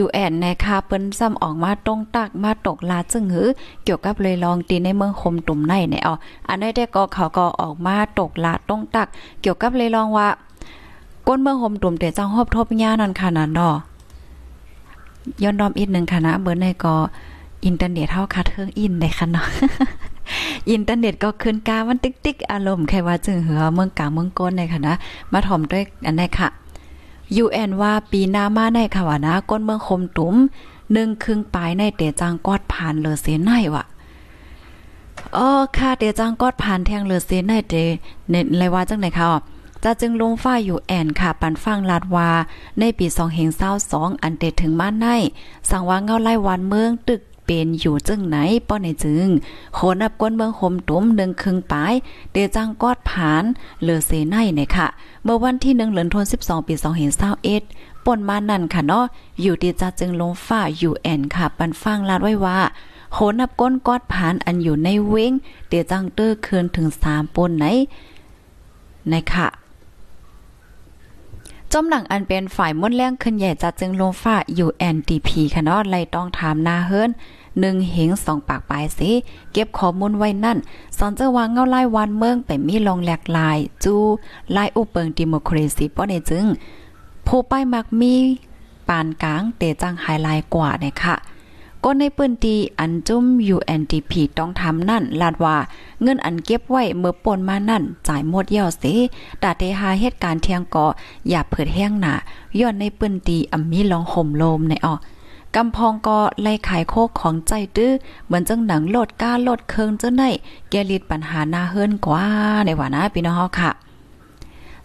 [0.03, 3.49] UN นะคะเปิ้นซ้ำออกมาตรงตักมาตกลาจึงหือ
[3.83, 6.15] เกี่ยวกับเลยลองตีในเมืองคมตุ่มในเนี่ยอ๋อ
[6.47, 9.07] อันนี้ได้ก็เขาก็ออกมาตกลาตรงตัก
[9.41, 10.27] เกี่ยวกับเลยลองว่า
[11.27, 13.75] ก้นเมืองคมตุ่มแต่จังฮอบทบญานั่นค่ะนั่นเนาะ
[15.43, 16.95] ย้อนดอมอีกหนึ่งค่ะนะเบอร์ในก็
[17.65, 19.47] อินเทอร์เน็ตเท่าคัดเครื่องอินได้ค่ะเนาะ
[20.71, 24.93] อินเทอร์เน็ตก็ขึ้นกามันติ๊กติ๊กอารมณ์แค่ว่าจึงเหือเมืองกลางเมืองก้นในค่ะนะ
[25.31, 26.49] มาถ่อมด้วยอันนี้ค่ะ
[27.43, 30.35] UN ว่าปีหน้ามาในค่ะว่านะก้นเมืองคมตุ้ม
[30.93, 33.83] หนึ่งครึ่งปลายในเตจังกอดผ่านเลยเสียไนวะ
[35.37, 37.75] อ๋อค่ะเดจังกอดผ่านแทงเลอเซนในเด
[38.29, 39.25] ในไรว่าจังไหนคะ
[39.83, 42.29] จะจึงลงฟ้ายอยู่แอนค่ะ ปันฟังลาดวา
[42.79, 43.49] ในปี2เฮง
[43.85, 45.07] 22อันเดถึงมาใน
[45.69, 49.27] สั่งว่าเงาไล่วันเมืองตึกเป็นอยู่จึงไหนป้อในจึง
[49.73, 51.93] โคนับก้นเมืองคมตุ้มหนึ่งครึ่งปลาย
[52.31, 53.43] เดจังกอดผาน
[53.83, 54.87] เลือเซในเนี่ยค่ะ
[55.23, 57.11] เมื่อวันที่1เหลือนธันวาคม12ปี2เฮง
[57.57, 59.05] 21ป่นมานั่นค่ะเนาะ
[59.41, 62.59] อยู่ดีจะจึงลงฟ้าอยู่แอนค่ะ ปันฟังลาดไว้ว่า
[63.13, 65.31] โหนับก้นกอดผานอันอยู่ในเว้ง
[65.69, 67.65] เดจังเตอร์คืนถึงสามปนไหน
[69.09, 69.47] ในค่ะ
[71.73, 75.29] จมหนังอันเป็นฝ่ายมุ่นแรงขึ้นใหญ่จัดจึงลงฝ่า U.N.D.P.
[75.53, 77.09] ค่ะเนาะไล่ต้องถามนาเฮิรน
[77.59, 79.11] หนึ่งเหงสองปากปลายสิ
[79.51, 80.57] เก็บข้อมูลไว้นั่น
[80.97, 83.95] สอนเจ้าวางเงาไล่วันเมืองไปมีลงแหลกลาย จู
[84.51, 86.45] ไล่อุเปิงดิโมครีซีป้อในจึง
[87.27, 88.15] ผู้ป้ายมักมี
[88.87, 91.15] ปานกลางเตจังไฮไลท์กว่าเนี่ยค่ะ
[91.83, 95.57] ก็ในปืนตีอันจุ้ม UNDP ต้องทำนั่น ลาดว่า
[96.01, 98.93] เงินอันเก็บไว้เมื่อปนมานั่น จ่ายหมดเย่าสิ
[99.41, 100.85] ตาเตหาเหตุการณ์เที่ยงก่อ
[101.29, 102.13] อย่าเผิดแห้งหนา
[102.59, 104.95] ย้อนในปืนตีอัมมีลองห่มโลมในออ
[105.55, 107.91] กำพองก็ไล่ขายโคกของใจตื้อ
[108.25, 110.23] เหมือนจังหนังโลดก้าโลดเคิงเจ้าใน
[110.69, 112.23] แกลิดปัญหาหน้าเฮิรนกว่า
[112.65, 113.71] ในว่านะพี่น้องค่ะ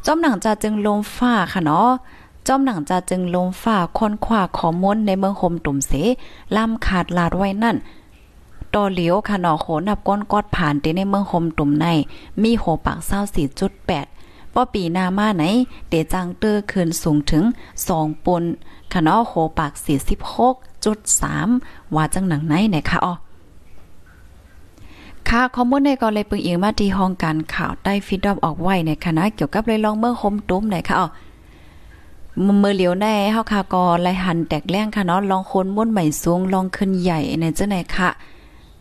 [0.05, 1.91] จอมหนังจะจึงลมฟ้าค่ะเนาะ
[2.47, 5.93] จอมหนังจะจึงลงฝ่าค้นคว้าขอมูลในเมืองโฮมตุ่มเส
[6.57, 7.77] ล่ำขาดลาดไว้นั่น
[8.75, 11.87] ตอเหลียวค่ะนอโขนับก้นกอดผ่านที่ในเมืองโฮมตุ่มใน
[12.43, 14.07] มีโหปากเศร้าสี่จุดแปด
[14.55, 15.45] ป้อปีหน้ามาไหน
[15.89, 17.45] เตจังเตอร์คืนสูงถึง
[17.89, 18.43] สองปน
[18.93, 20.55] ค่ะนอโหปากสี่สิบหก
[20.85, 21.49] จุดสาม
[21.95, 23.15] ว่าจังหนังไหนไหนคะอ๋อ
[25.29, 31.09] ค่ะข้อมูลในก็เลยปึงเอียงมาที่ห้องการข่าวได้ฟีดดอปออกไว้ในคณะเกี่ยวกับเลยลองเมืองโฮมตุ้มไหนคะอ๋อ
[32.63, 38.11] มือเหลียวแน่เฮาค่ะก็ไลหันแตกแรงค่ะเนาะลองคนม้วนใหม่สูงลองขึ้นใหญ่ในจังไหนค่ะ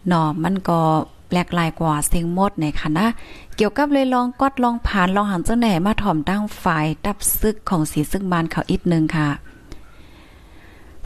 [0.07, 0.79] เนาะมันก็
[1.27, 3.07] แปลกลายกว่าเสียงมดในค่ะนะ
[3.55, 9.29] เกี่ยวกับเลยลองกอดลองผ่านลองหันเจังไหนมาถ่อมตั้งฝ่ายดับซึกของสีซึกบานเขาอีกนึงค่ะ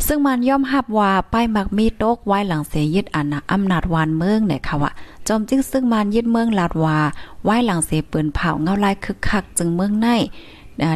[0.07, 4.91] ซึ่งมันย่อมหับว่าป้ายมักมีโต๊กไว้หลังเสียยึดอันนะอำนาจวานเมืองเนี่ยค่ะว่า
[5.27, 6.97] จอมจึงซึ่งมันยึดเมืองลาดว่า
[7.43, 10.07] ไว้หลังเสียปืนเผาเงาลายคึกคักจึงเมืองใน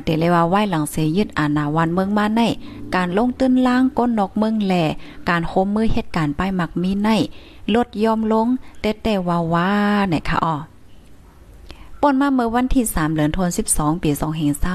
[0.04, 2.42] เตเลว่าไหว้หลังเสยึดอาณาวันเมืองมาใน
[2.96, 4.84] การลงตื้นล่างก้นนกเมืองแหล่
[5.30, 7.10] การโคมมือเหตุการณ์ป้ายหมักมีใน
[7.74, 8.48] ลดยอมลง
[8.82, 9.70] แต่แต่ว่าว่า
[10.10, 10.56] เนี่ยค่ะอ๋อ
[12.02, 13.68] ปนมาเมื่อวันที่ 3 เดือนธันวาคม
[13.98, 14.10] 12ปี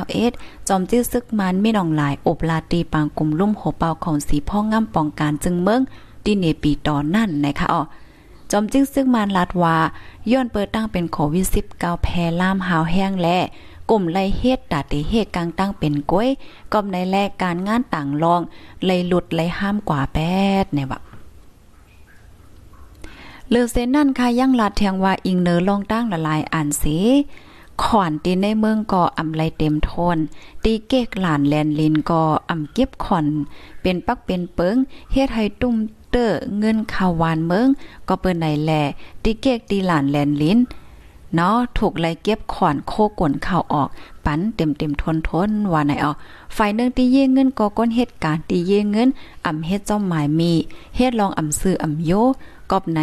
[0.00, 5.80] 2021จอมจิ้วซึกมันมีน้องหลายอบลาตีปางกลุ่มลุ่มหัวเป่าของสีพ่องำปองการจึงเมือง
[6.24, 7.82] ดิเนปีตอนนั่นนะคะอ๋อ
[8.50, 9.76] จอมจิ้งซึกมันลาดว่า
[10.30, 13.38] ย้อนเปิดตั้งเป็นโควิด19แพร่ล่ามหาวแห้งและ
[13.90, 16.28] กลุ่มไลเฮ็ดตาติเฮ็ดกลางตั้งเป็นก้อย
[16.72, 18.40] ก็ในแลกการงานต่างรอง
[18.84, 20.18] ไลหลุดไลห้ามกว่าแป
[20.62, 21.00] ดเนี่ยว่า
[23.50, 26.98] เลือเซนนั่นค่ะยังลาดแทงว่าอิงเนอลองตั้งละลายอ่านสิ
[27.82, 30.18] ขอนตีในเมืองก็อำไลเต็มทน
[30.64, 33.26] ตีเก๊กหลานแลนลินก็อำเก็บขอน
[33.82, 34.76] เป็นปักเป็นเปิง
[35.12, 35.76] เฮ็ดให้ตุ้ม
[36.10, 37.68] เตอเงินข่าววานเมือง
[38.08, 38.72] ก็เปิ้นไหนแล
[39.22, 40.58] ตีเก๊กตีหลานแลนลิน
[41.34, 43.88] เนาะถูกไล่เก็บขอนโคกวนข้าวออก
[44.24, 46.12] ปันเต็มเต็มทนทนว่าไหนเอา
[46.56, 49.08] ฝ่ายหนึ่งตีเย่เงินก็ก้นเหตุการณ์ตีเย่เงิน
[49.46, 50.52] อ่ำเฮ็ดเจ้าหมายมี
[50.96, 52.12] เฮ็ดลองอ่ำซื้ออ่ำโย
[52.70, 53.00] กอบไหน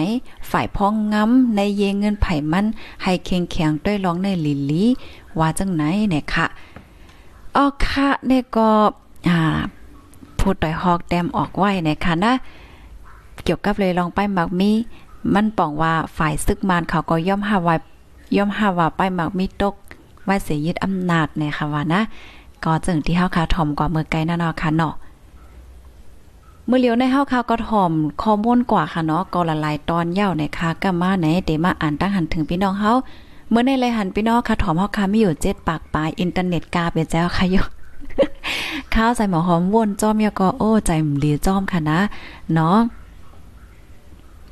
[0.51, 2.65] ฝ่ายพ้องงำในเยเงินไผ่มัน
[3.03, 4.83] ให้เค็งแข็งด้วยลองในลิลี
[5.39, 6.45] ว่าจังไหนเนี่ยค่ะ
[7.55, 8.69] ออค่ะเนี่ยก็
[9.29, 9.39] อ่า
[10.39, 12.33] พูดต่อยฮอกแดมออกไว้เนี่ยค่ะนะ
[13.43, 14.71] เกี่ยวกับเลยลองไปมักมี
[15.33, 17.75] มันปองว่าฝ่ายซึกมานเขาก็ย่อมหาไว้
[18.35, 19.75] ย่อมหาว่าไปหมักมีตก
[20.25, 22.01] ไว้เสียยึดอำนาจในค่ะว่านะ
[22.63, 24.93] ก็จึงที่เฮาคาถ่อมกว่าเมื่อไกลนั่นเนาะค่ะเนาะ
[26.67, 32.93] เมื่อเลียวในเฮาคาก็ถ่อมข้อมูลกว่าค่ะเนาะก็ละลายตอนยาวในค่ะก็มาไหนเดมาอ่านตั้งหันถึงพี่น้องเฮา
[33.49, 37.65] เมื่อในเลหันพี่น้องค่ะถ่อมเฮาคามีอยู่7ปากปลายอินเทอร์เน็ตกาเป็นแจ้วค่ะอยู่
[38.93, 41.99] ข้าวใส่หมอหอมวนจอมยก็โอ้ใจมลีจอมค่ะนะ
[42.53, 42.77] เนาะ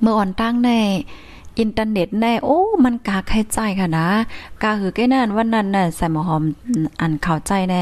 [0.01, 0.69] เมื่ออ่อนตั้งใน
[1.59, 4.07] อินเทอร์เน็ตแน่โอ้มันกาใครใจค่ะนะ
[4.63, 6.43] กาคือแก่นั่นวันนั้นน่ะใส่หมอหอม
[7.01, 7.81] อันเข้าใจแน่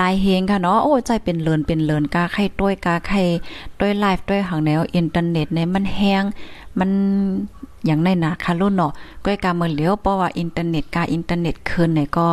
[0.00, 3.18] ลายเฮงค่ะเนาะโอ้ใจเป็นเลินเป็นเลินกาใครต้วยกาใคร
[3.78, 6.22] ต้วยไลฟ์ต้วยหางแนวอินเทอร์เน็ตเนี่ยมันแห้ง
[6.78, 6.90] มัน
[7.86, 8.92] อย่างในหนาคารุ่นเนาะ
[9.24, 12.26] ก้อยกาเมือเหลียวเพราะว่าอินเทอร์เน็ตกาอินเทอร์เน็ตคืนเนี่ยก็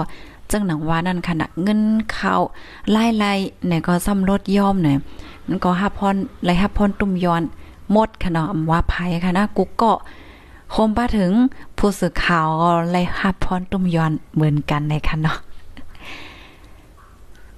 [0.52, 2.36] จังหนังว่านั่นขณะเงินเข้า
[2.92, 3.34] ไล่ไล่
[3.68, 5.00] เนี่ยก็ซ้ำรถย่อมเนี่ย
[5.48, 7.44] มันก็ฮับพรไล่ฮับพรตุ่มย้อน
[7.92, 10.00] หมดค่ะเนาะว่าภัยค่ะนะกุ๊กเกาะ
[10.74, 11.32] คมป้าถึง
[11.78, 12.48] ผู้สื่อข่าว
[12.92, 15.40] เลยฮับพรตุ้มยอนเหมือนกันในคันเนาะ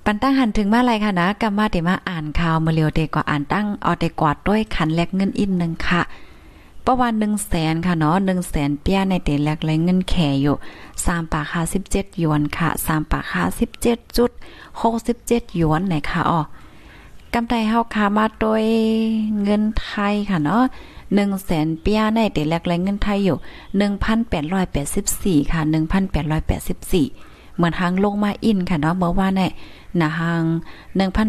[0.06, 6.02] ปันตั้งหันถึงมาไรค่ะนะกำมาเดมาอ่านข่าวมาเลียวเดกว่าอ่านตั้งเอาเดกว่าด้วยขันแลกเงินอินหนึ่งค่ะ
[6.86, 10.56] ประวัน1 0 0 0 0 0ค่ะเนาะ1 0 0 0 0 0เปียในเตแลกเลยเงินแขอยู่
[10.96, 13.44] 3ปากค่า17หยวนค่ะ3ปากค่า
[14.14, 16.42] 17.67หกสิบเจ็ดยวนไหนค่ะอ๋อ
[17.36, 18.64] กำไรเฮาคามาโดย
[19.44, 20.64] เงินไทยค่ะเนาะ
[21.12, 23.38] 1 0 0 0 0เปียในเตแลกเลยเงินไทยอยู่
[24.64, 25.62] 1,884ค่ะ
[26.40, 29.52] 1,884เหมือนทางลงมาอินค่ะเนาะเมื่อว่าเนี่ย
[30.02, 30.44] นะหาง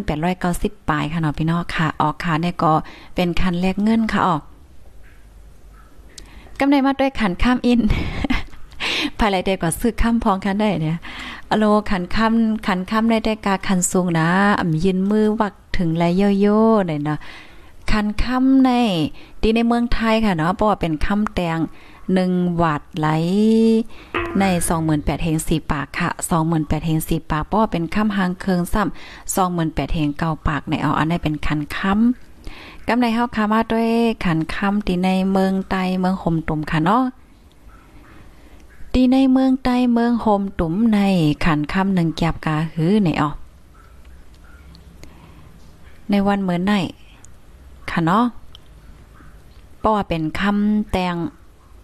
[0.00, 2.72] 1,890ปลายค่ะเนาะพี่น้องค่ะ ออกค่ะเนี่ยก็
[3.14, 4.42] เป็นคันแลกเงินค่ะออก
[6.60, 7.80] กำไรมาด้วยขันข้ามอิน
[9.18, 10.98] ภายไรเดกว่าซื้อข้ามพองคันได้เนี่ย
[11.50, 12.34] อโลขันข้าม
[12.66, 14.28] ขันข้ามได้ได้กาขันสูงนะ
[14.60, 17.18] อ่ำยืนมือวักถึงไรโยโย่เนี่ยนะ
[17.90, 18.70] คันค่ำใน
[19.42, 21.58] ดีในเมืองไทยค่ะเนาะเพราะว่าเป็นค่ำแตง
[22.14, 23.08] หนึ่งวัดไหล
[24.40, 33.90] ในสองหมื่นแปดเฮงสี่ปากค่ะสองหมื่นแปดเฮงสี่ปากเพราะว่าเป็นค่ำหางเคืองซ้ำสองหมื่นแปดเฮงเก้าปากในเอาอันนี้เป็นคันค่ำกำในเฮาคามาด้วย
[34.24, 37.02] ขันค่ำตีในเมืองไตเมืองห่มตุ่มค่ะเนาะ
[38.96, 41.00] ตีในเมืองใต้เมืองโฮมตุ่มใน
[41.44, 43.36] ขันคำหนึ่งแกบกาหือในออก
[46.10, 46.74] ในวันเหมือนไหน
[47.90, 48.24] ค่ะเนาะ
[49.78, 51.14] เพราะว่าเป็นคำแตง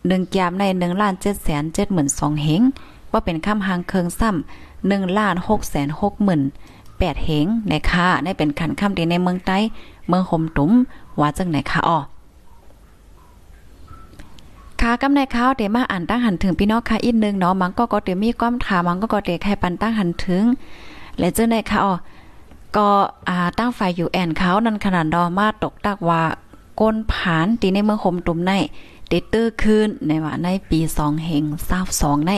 [0.07, 2.63] หนึ่งแกบในหนึ่งล้านเจ็ดแสนเจ็ดหมื่นสองเฮง
[3.13, 6.43] ว่าเป็นคำหางเคิงซ้ำหนึ่งล้านหกแสนหกหมื่น
[6.99, 9.59] แปดเฮงในค่ะในเป็นขันคำดีในเมืองใต้
[10.09, 10.73] เมืองโฮมตุ่ม
[11.21, 11.99] ว่าจังไหนค่ะอ๋อ
[14.83, 20.45] ค่ะกำในข้าวเดี๋ยวมาอ่านตั้งหันถึงพี่น้องค่ะอีกนึงเนาะมันก็ก็เดี๋ยวมีความถามมันก็ก็เดี๋ยวใครปันตั้งหันถึง
[21.19, 21.95] และเจ้าในค่ะอ๋อ
[22.77, 22.89] ก็
[23.29, 26.23] อ่าตั้งฝ่ายอยู่แอนเขานั่นขนาดดอมาตกตักว่า
[26.81, 28.53] ก้นผานตีในเมืองคมตุ่มใน
[29.11, 31.45] ติดตื้อคืนในว่าในปี2เฮง
[31.87, 32.33] 22ใน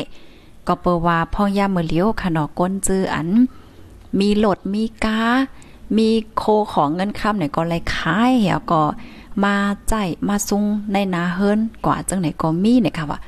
[0.66, 3.28] ก็เปว่าพ่อยามมือเลี้ยวขนอก้นจื้ออัน
[4.18, 5.20] มีหลดมีกา
[5.96, 8.82] มีโคของเงินคำเนี่ยก็เลยขายเหี่ยก็
[9.44, 9.56] มา
[9.88, 9.94] ใจ
[10.28, 13.18] มาซุงในนาเฮิรนกว่าจังไหนก็มีเนี่ยค่ะว่า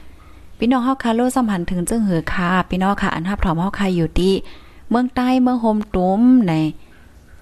[0.58, 4.34] พี่น้องเฮาคาโลสัมพันธ์ถึงจึงหือค่ะพี่น้องค่ะอันทับถอมเฮาคาอยู่ที่
[4.90, 6.52] เมืองใต้เมืองโฮมตุ้มใน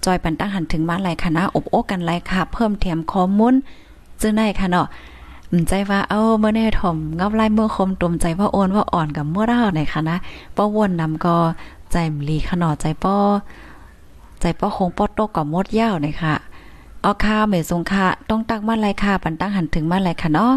[0.05, 3.53] จอยปันตั้งหันถึงมาหลายคณะอบโอ้กันหลายค่ะ เพิ่มแถมข้อมูล
[4.21, 4.87] จึงได้ค่ะเนาะ
[5.69, 10.17] ใจว่าเอ้าเมื่อแน่ถ่อมงับไล่เมื่อคมตุมใจว่าโอนว่าอ่อนกับเมื่อราไหนคะนะ
[10.55, 11.35] ป้อวนนำก็
[11.91, 13.17] ใจมลีขนอใจป้อ
[14.41, 16.35] ใจป้อคงป้อโตกับมดยาวเลยค่ะ
[17.01, 20.53] เอาค่าเมสงค่ะต้องตักมาไรค่ะปันตั้งหันถึงมาไรค่ะเนาะ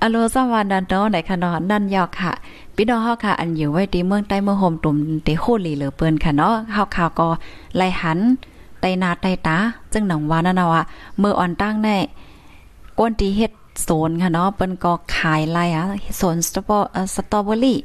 [0.00, 2.32] อโลสวัสดันเนาะไหนค่ะนาะนั่นยอค่ะ
[2.74, 7.28] พี่น้องเฮาค่ะ อันอยู่ไว้ที่เมืองใต้เมืองโฮมตุ่มเตโคลีเหลือเปิ้นค่ะเนาะเฮาข่าวก็
[7.76, 8.18] ไลหัน
[8.80, 9.56] ไตนาไตตา
[9.92, 10.82] จึงหนังวานั่นน่ะว่า
[11.18, 11.96] เมื่ออ่อนตั้งแน่
[12.98, 17.78] ก้นตีเฮ็ด โซนค่ะเนาะเปิ้นก็ขายไล่อะโซนสตรอเบอร์สตรอเบอรี่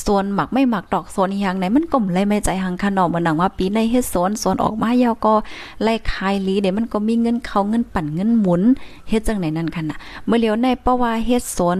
[0.00, 5.34] โซนหมักไม่หมักดอกโซนอีหยังไหนมันกลมเลยไม่ใจหังค่ะเนาะเหมือนหนังว่าปีในเฮ็ดโซนโซนออกมายาวก็
[5.82, 8.62] ไล่ขายลีเดี๋ยวมันก็มีเงินเขาเงินปั่นเงินหมุน
[9.08, 11.78] เฮ็ดจังไหนนั่นค่ะน่ะเมื่อเลียวในเพราะว่าเฮ็ดโซน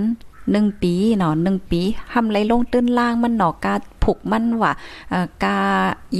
[0.51, 1.81] หนึ่งปีเนาะหนึ่งปี
[2.13, 4.73] ทำไรลงตื้นล่างมันหนอกกาผูกมันว่า
[5.11, 5.57] เอ่อกา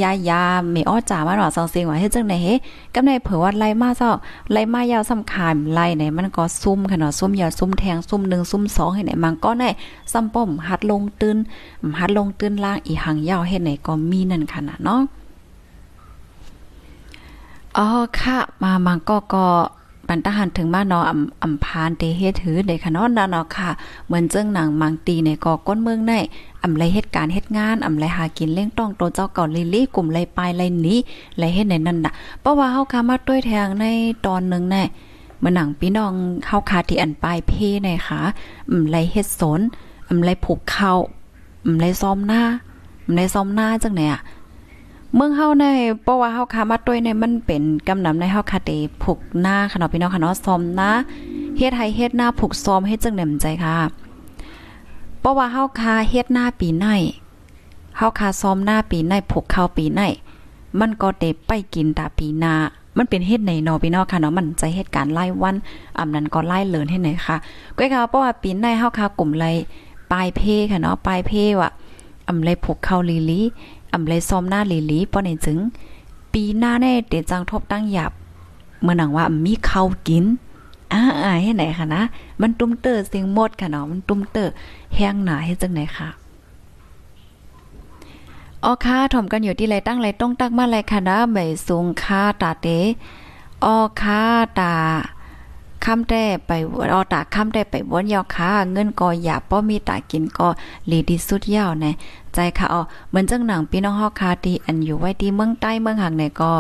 [0.03, 2.49] ยายาเมอ้อจ่ามาหนอสังเสียงว่าเฮ็ดจังไหนเฮ
[2.95, 4.11] กำในเผื่อว่าไรมาเจ้า
[4.53, 9.69] ไรมายาวสำคัญไรไหนมันก็ซุ่มค่ะเนาะซุ่มยาซุ่มแทงซุ่ม1ซุ่ม2ให้ไหนมันก็ได้
[10.13, 11.37] ซ้ำป้อมหัดลงตื้น
[11.99, 15.01] หัดลงตื้นล่างอีหังยาวเฮ็ดไหนก็มีนั่นค่ะเนาะ
[17.77, 17.87] อ๋อ
[18.19, 19.47] ค่ะมามังก็ก็
[20.15, 23.71] ปันตาหันถึงมาเนาะอำอำพานเตเฮ็ดถือในค่ะเนาะเนาะค่ะ
[24.07, 26.13] เหมือนเจ้งหนังมังตีในกอก้นเมืองใน
[26.63, 30.99] อำไรเหตุการณ์เฮ็ดงานอำไรหากินเล่งต้องโตเจ้าเก่าลิลี่กลุ่มไรปลายไรนี้
[31.39, 33.85] ไรเฮ็ดในนั่นน่ะเพราะว่าเฮาคามาด้วยแทงใน
[34.27, 34.83] ตอนนึงแน่
[35.39, 36.13] เมื่อหนังพี่น้อง
[36.47, 37.53] เฮาคาที่อันปลายเพ
[37.85, 38.21] ในค่ะ
[38.71, 39.61] อำไรเฮ็ดสน
[40.09, 40.93] อำไรผูกเข้า
[41.67, 42.43] อำไรซ้อมหน้า
[43.07, 44.21] อำไรซ้อมหน้าจังไหนอะ
[45.15, 45.67] เมืองเฮาใน
[46.03, 48.71] เพราะว่าเฮาคามาด้วยในมันเป็นกำนำในเฮาคาเต
[49.03, 50.91] ผูกหน้าค่ะเนาะพี่น้องค่ะเนาะซ้อมน้า
[51.57, 53.77] เฮ็ดให้เฮ็ดหน้าผูกซ้อมเฮ็ดจังได๋มใจค่ะ
[55.21, 56.87] เพราะว่าเฮาคาเฮ็ดหน้าปีไหน
[57.97, 60.01] เฮาคาซ้อมหน้าปีไหนผูกเข้าปีไหน
[60.81, 62.55] มันก็เตไปกินตาปีหน้า
[62.99, 65.57] มันเป็นเฮ็ดในนอพี่น้องค่ะเนาะมันใจเหตุการณ์ไล่วัน
[65.99, 67.37] อำนั้นก็ไล่เลินให้ไหนค่ะ
[67.77, 69.47] ก้อยค่ะเพราะว่าปีไหนเฮาคากลุ่มไร
[70.13, 71.71] ปลายเพค่ะเนาะปลายเพว่ะ
[72.29, 73.41] อำไรผูกเข้าลีลี
[73.93, 75.59] อำเลยซ้อมหน้าลีลีป้อในจึง
[76.33, 78.13] ปีหน้าแน่เดจังทบตั้งหยับ
[78.83, 80.25] เมื่อหนังว่ามีข้าวกิน
[80.93, 81.03] อ่า
[81.43, 82.03] ให้ไหนคะนะ
[82.41, 84.53] มันตุ้มเตอร์เสียงหมดค่ะเนาะมันตุ้มเตอร์
[84.95, 86.09] แห้งหนาให้จังไหนค่ะ
[88.65, 92.69] ออค่าถ่อมกันอยู่ที่ไรตั้งไรต้องตักมาไรค่ะนะใบสูงค่าตาเต
[93.65, 94.23] ออค่า
[94.61, 94.75] ตา
[95.85, 96.51] คำได้ไป
[96.93, 100.49] ออตาคำได้ไปวนยอค่ะเงินก็อย่าป้อมีตากินก็
[100.91, 101.93] ลีดีสุดยาวน่
[102.35, 106.53] ใจค่ะอ๋อเหมือนจังหนังพี่น้องฮอกคาที่อันอยู่ไว้ที่เมืองใต้เมืองหังเนี่ยก็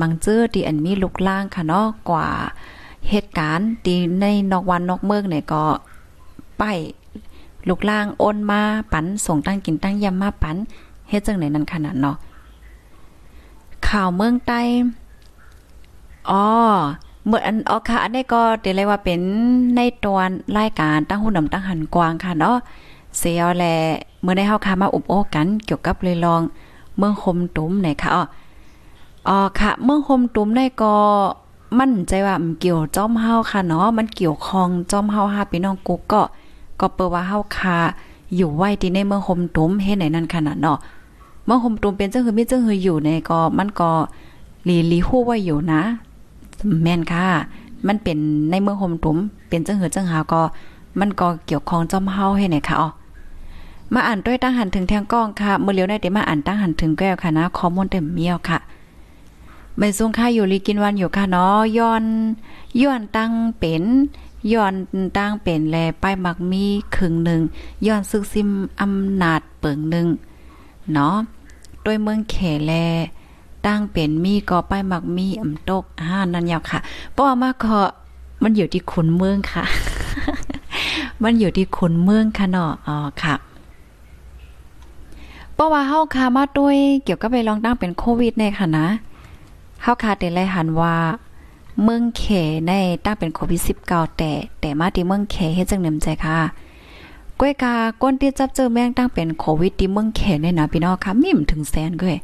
[0.00, 2.26] มังเจอที่อันมีลูกล่างค่ะเนาะกว่า
[3.08, 5.64] เหตุการณ์ที่ในนอกวันนอกเมืองเนี่ยก็
[6.58, 6.62] ไป
[7.68, 8.60] ลูกล่างโอนมา
[8.92, 10.56] ปันส่งตั้งกินตั้งยำมาปัน
[11.08, 12.16] เฮ็ดจังไหนนั้นขนาดเนาะ
[13.88, 14.60] ข่าวเมืองใต้
[16.30, 16.46] อ๋อ
[17.26, 19.20] เมื่ออันออค่ะอันนี้ก็เดี๋ยวเลยว่าเป็น
[19.76, 20.18] ในตัว
[20.58, 22.56] รายการตั้งหุ่นนำตั้งหันกวางค่ะเนาะ
[23.18, 23.64] เสียวแล
[24.22, 26.42] เมื่อได้เฮาค่ะมาอุบโอ้กันเกี่ยวกับเลยลอง
[26.98, 28.22] เมืองคมตุ้มไหนค่ะอ๋อ
[29.28, 30.94] อ๋อค่ะ เมืองคมตุ้มได้ก็
[31.78, 36.22] มั่นใจว่ามันเกี่ยวจอมเฮาค่ะเนาะมันเกี่ยวข้องจอมเฮาหาพี่น้องกุ๊กก็
[36.80, 37.78] ก็เปิดว่าเฮาค่ะ
[38.36, 40.78] อยู่ไว้ที่ในเมืองคมตุ้มเฮ็ดไหนนั่นขนาดเนาะ
[41.44, 43.90] เมืองคมตุ้มเป็นเจังคือมีจังคืออยู่ในก็มันก็
[44.68, 45.82] ลีลีฮู้ไว้อยู่นะ
[46.82, 47.26] แม่นค่ะ
[47.86, 48.18] มันเป็น
[48.50, 50.42] ในเมืองโฮมตุ้มเป็นจังหือจังหาก็
[51.00, 52.88] มันก็เกี่ยวข้องจอมเฮาให้ไหนค่ะอ๋อ
[53.92, 58.58] มาอ่านด้วยตั้งหันถึงแทงกล้องค่ะเมื่อเลี้ยวได้เดี๋ยวมาอ่านตั้งหันถึงแก้วค่ะนะข้อมูลเต็มเมียวค่ะ
[59.78, 62.04] ไม่ซุงค่าอยู่ลีกินวันอยู่ค่ะเนาะย้อน
[62.82, 63.84] ย้อนตั้งเป็น
[64.52, 64.74] ย้อน
[65.16, 66.64] ตั้งเป็นแลป้ายมักมี
[66.96, 67.40] ครึ่งหนึ่ง
[67.86, 68.48] ย้อนซึกซิม
[68.80, 70.06] อำนาจเปิงหนึ่ง
[70.92, 71.16] เนาะ
[71.82, 72.34] โดยเมืองเข
[72.66, 72.72] แล
[73.66, 76.78] ตั้งเป็นมีก็ป้ายมักมีอำตกอ่านั่นยาวค่ะ
[77.12, 77.76] เพรามาก็
[78.42, 79.64] มันอยู่ที่ขุนเมืองค่ะ
[81.22, 83.34] มันอยู่ที่ขุนเมืองค่ะเนาะอ๋อค่ะ
[85.54, 88.86] เพราะว่าเฮาคามาด้วยเกี่ยวกับไปลองตั้งเป็นโควิดในค่ะนะ
[89.82, 90.94] เฮาคาเตไลหันว่า
[91.82, 92.24] เมืองเข
[92.66, 92.72] ใน
[93.04, 96.38] ตั้งเป็นโควิด19แต่แต่มาที่เมืองเขเฮ็ดจังเนิมใจค่ะ
[97.38, 102.18] ก้วยกาก้นที่จับเจอแม่งตั้งเป็นโควิดที่เมืองเขเนี่ยนะพี่น้องค่ะมีมถึงแสนก้วย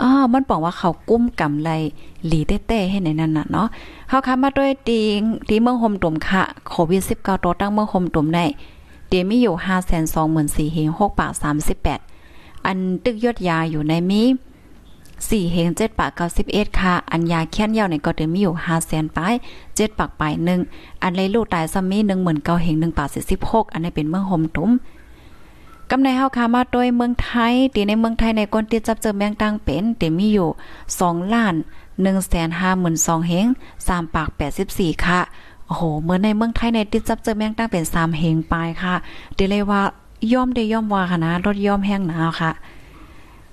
[0.00, 1.70] อ๋อมันบอกว่าเขากุ้มกำไร
[2.26, 3.68] หลีเต้ๆให้ในนั้นน่ะเนาะ
[4.08, 5.00] เฮาค้ามาด้วยตี
[5.48, 8.44] ที่เมืองโฮมตุ่มค่ะโควิด19ตัวตั้งเมืองโฮมตุ่มได้
[9.08, 9.54] เดี๋ยวมีอยู่
[10.14, 11.32] 524,000เฮง6ปาก
[11.98, 14.22] 38 อันตึกยอดยาอยู่ในมี
[14.86, 16.10] 4เฮง7ปาก
[16.44, 20.32] 91ค่ะ อันยาแค้นยาวในก็เดมีอยู่5แสนปลาย7ปากปลาย
[20.68, 21.98] 1อันเลยลูกตายซัมมี
[22.30, 23.08] 19,000เฮง1ปาก
[23.40, 24.70] 46อันนี้เป็นเมืองโฮมตุ่ม
[25.90, 30.48] กำในเฮาคามาโดยเมืองไทยตีในเมืองไทยในก้นติดจับเจอแมงตังเป็นตีมีอยู่
[30.90, 31.54] 2ล้าน
[32.20, 33.46] 152,000เฮง
[33.80, 34.28] 3ปาก
[34.66, 35.20] 84 ค่ะ
[35.66, 38.94] โอ้โห เมื่อในเมืองไทยในติดจับเจอแมงตังเป็น3เฮงปลายค่ะ
[39.34, 39.82] เดี๋ยวเลยว่า
[40.32, 42.50] ย่อมได้ย่อมว่าค่ะนะรถย่อมแห้งหนาวค่ะ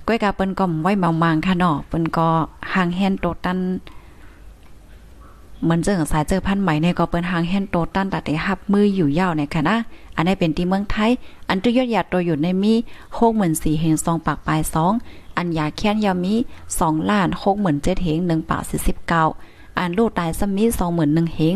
[0.08, 2.28] ก้อยกาเปิ้นก็ไว้เมางๆค่ะเนาะเปิ้นก็
[2.74, 3.60] ห่างแฮนโตตัน
[5.64, 9.78] เหมือนเจอสายเจอพันใหม่เนี่ยก็เปิ้นหางแฮนโตตันตัดได้ฮับมืออยู่ยาวเนี่ยค่ะนะ
[10.16, 11.12] อันนี้เป็นที่เมืองไทย
[11.50, 12.74] อันตุยอดยาตัวอยู่ในมี
[13.28, 14.60] 64,000เฮง2ปากปลาย
[15.00, 16.36] 2อันยาแค้นยามี
[16.76, 18.62] 2ล้าน67,000เจ็ดเฮง1ปาก
[19.20, 20.64] 49อันลูกตายซัมมี
[21.00, 21.56] 21,000เฮง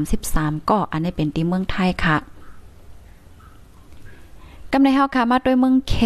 [0.00, 2.16] 33ก็อันนี้เป็นที่เมืองไทยค่ะ
[4.72, 5.96] กำในเฮาค่ะมาด้วยเมืองแข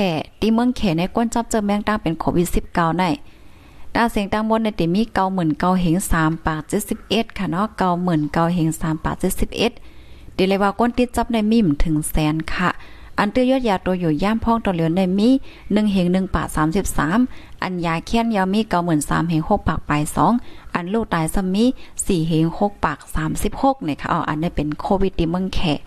[0.41, 3.05] ที่เมืองแขในก้นจับเจอแมงตั้งเป็นโควิด19ใน
[3.95, 9.73] ตาเสียงตั้งบนในติมีเก้าหมื่นเก้าเหงสามปากเจ็ดสิบเอ็ดค่ะเนาะเก้าหมื่นเก้าเหงสามปากเจ็ดสิบเอ็ด
[10.35, 12.71] เดี๋ยวเลยว่าก้นติดจับในมีมถึงแสนค่ะ
[13.19, 15.29] อันเตยอดยาตัวอยู่ย่ามพ้องตัวเหลือในมี
[15.73, 17.19] หนึ่งเหงหนึ่งปากสามสิบสาม
[17.63, 20.33] อันยาแค้นยามีเก้าหมื่นสามเหงหกปากปลายสอง
[20.75, 21.65] อันลูกตายซัมมี
[22.07, 25.81] สี่เหงหกปากสามสิบหกเนี่ยค่ะอ๋ออันนี้เป็นโควิดที่เมืองแขก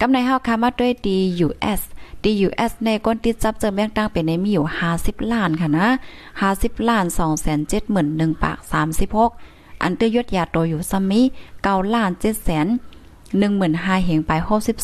[0.00, 1.82] กำในเฮาค่ะมาด้วยดียูเอส
[2.24, 4.66] DUS ในก้นติดจับเจอแมงตั้งเป็นในมีอยู่
[4.98, 5.88] 50ล้านค่ะนะ
[6.36, 7.06] 50ล้าน
[7.74, 8.58] 271,000ปาก
[9.20, 11.20] 36อันเตยดยาโตอยู่ซัมมี
[11.56, 12.66] 9ล้าน7แสน
[13.36, 14.32] 15,000เหงไป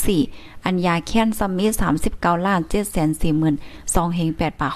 [0.07, 1.67] 64อันยาแค้นซัมมี
[2.07, 3.11] 39ล้าน7แสน
[3.53, 4.73] 40,000 2เหง8ปาก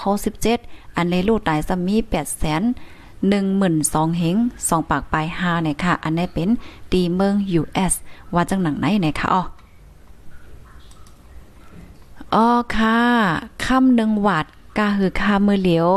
[0.47, 2.63] 67อันในลูตายซัมมี8แสน
[3.29, 4.37] หนึ่งหมื่นสองเฮง
[4.69, 6.49] สองปากปลายห้าเนี่ยค่ะ อันนี้เป็น
[6.93, 7.93] ตีเมือง US
[8.35, 9.43] ว่าจังหนังไหนเนี่ยค่ะอ๋อ
[12.35, 13.01] อ๋อค่ะ
[13.67, 14.47] คำหนึ่งวัด
[14.79, 15.91] กาหือคามือเหลียว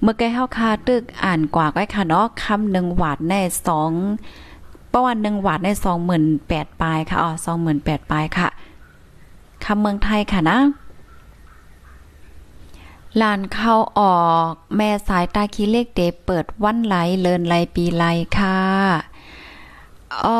[0.00, 3.34] เมื่อไกเฮาคาตึกอ่านกว่าไว้ค่ะเนาะคำหนึ่งวัดใน
[3.66, 3.90] สอง
[4.92, 8.48] ประวันหนึ่งวัดในสองหมื่นแปดปลายค่ะอ๋อสองหมื่นแปดปลายค่ะ
[9.64, 10.58] คำเมืองไทยค่ะนะ
[13.20, 18.04] ลานเข้าออก แม่สายตาคีเลขเดเปิดวันไหลเลินไหลปีไหล
[18.38, 18.58] ค่ะ
[20.24, 20.38] อ๋อ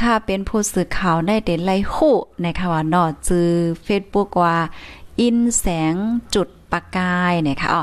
[0.00, 3.50] ค่ะเป็นผู้สื่อข่าวได้เด่นไลคู่นะคะว่านอจือ
[3.82, 4.56] เฟซบุ๊กว่า
[5.20, 5.94] อินแสง
[6.34, 7.82] จุดประกายนะคะอ๋อ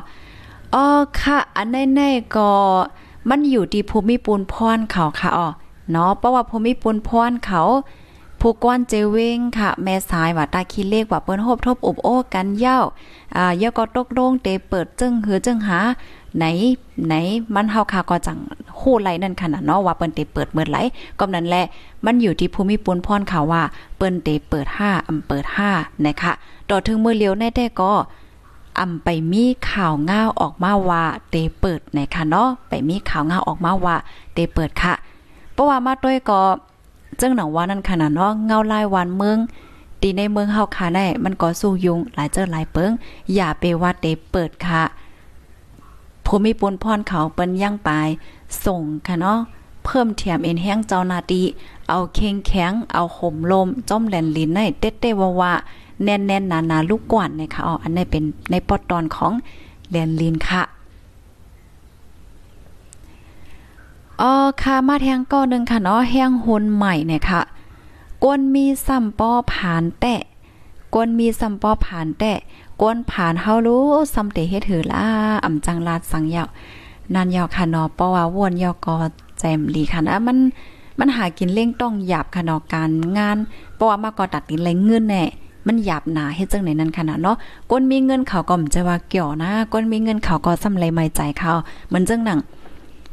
[0.74, 0.86] อ๋อ
[1.20, 2.52] ค่ะอันแน่ๆก็
[3.30, 5.48] มันอยู่ที่ภูมิปูนพรเขาค่ะอ๋อ
[5.92, 7.62] เนาะเพราะว่าภูมิปูนพรเขา
[8.42, 12.78] ผู้ก้อนเจเวงค่ะ แม่สายว่าตาคิเลขว่าเปิ้นโฮบทบอบโอ้กันเย้า
[13.36, 15.80] อ่าเยาก็ตกลงเตเปิดจึงหือจึงหา
[16.38, 16.46] ไหน
[17.08, 17.14] ไหน
[17.54, 18.38] มันเฮาค่ะก็จัง
[18.80, 20.78] ฮู้ไหลนั่นขนาดเนาะว่าเปิ้นเตเปิดเมื่อไหล
[21.20, 21.66] ก็นั้นแหละ
[22.06, 23.62] มันอยู่ที่ภูมิปุนพรค่ะว่า
[23.98, 26.34] เปิ้นเตเปิด5อำเปิด5นะคะ
[26.70, 27.94] ต่อถึงมือเลียวในแต่ก็
[28.80, 33.96] อำไปมีข่าวง่าออกมาว่าเตเปิดนะคะเนาะไปมีข่าวง่าออกมาว่า
[34.34, 34.94] เตเปิดค่ะ
[35.54, 36.42] เพราะว่ามาด้วยก็
[37.20, 39.38] จึงหนังว่านั่นขนาดเนาะเงาลายวันเมือง
[40.02, 42.92] ตีในเมืองเฮาค่ะได้มันก็สู้ยุงหลายเจอหลายเปิง
[43.36, 44.84] อย่าไปวัดเดเปิดค่ะ
[46.26, 48.08] ภูมิปนพรเขาเปิ้นย่างปลาย
[48.66, 49.40] ส่งค่ะเนาะ
[49.86, 51.42] เพิ่มเทียมเอ็นแห้งเจ้านาตี
[51.90, 59.34] เอาเข่งแข็งเอาห่มลมจ้อมแหลนลินในเต้ๆว่าๆแน่นๆหนาๆลูกกวนนะคะอ๋ออันนี้เป็นในปอดตอนของ
[59.90, 60.62] แหลนลินค่ะ
[64.22, 67.42] อ๋อค่ะมาแทงก้อนหนึ่งค่ะเนาะแห้งหุนใหม่เนี่ยค่ะ
[68.24, 70.22] กวนมีซ้ำป้อผ่านแตะ
[70.94, 72.40] กวนมีซ้ำป้อผ่านแตะ
[72.82, 75.06] กวนผ่านเฮารู้ซ้ำเตเฮ็ดถือล่า
[75.44, 76.48] อ่ำจังลาดสังยาว
[77.14, 78.96] นันยาวค่ะเนาะเพราะว่าวนยอกอ
[79.40, 80.38] แจมลีค่ะนะมัน
[81.00, 83.38] มันหากินเล่งต้องหยาบค่ะเนาะการงาน
[83.76, 85.24] เพราะว่ามาก็ตัดกินไรเงินแน่
[85.68, 87.38] มันหยาบหนาเฮ็ดจังไหนนั่นขนาดเนาะ
[87.72, 91.54] ก้นมีเงินเขาก็มจะว่าเกี่ยวนะก้นมีเงินเขาก็ซ้ำไรไม่ใจเขา
[91.88, 92.40] เหมือนจังหนัง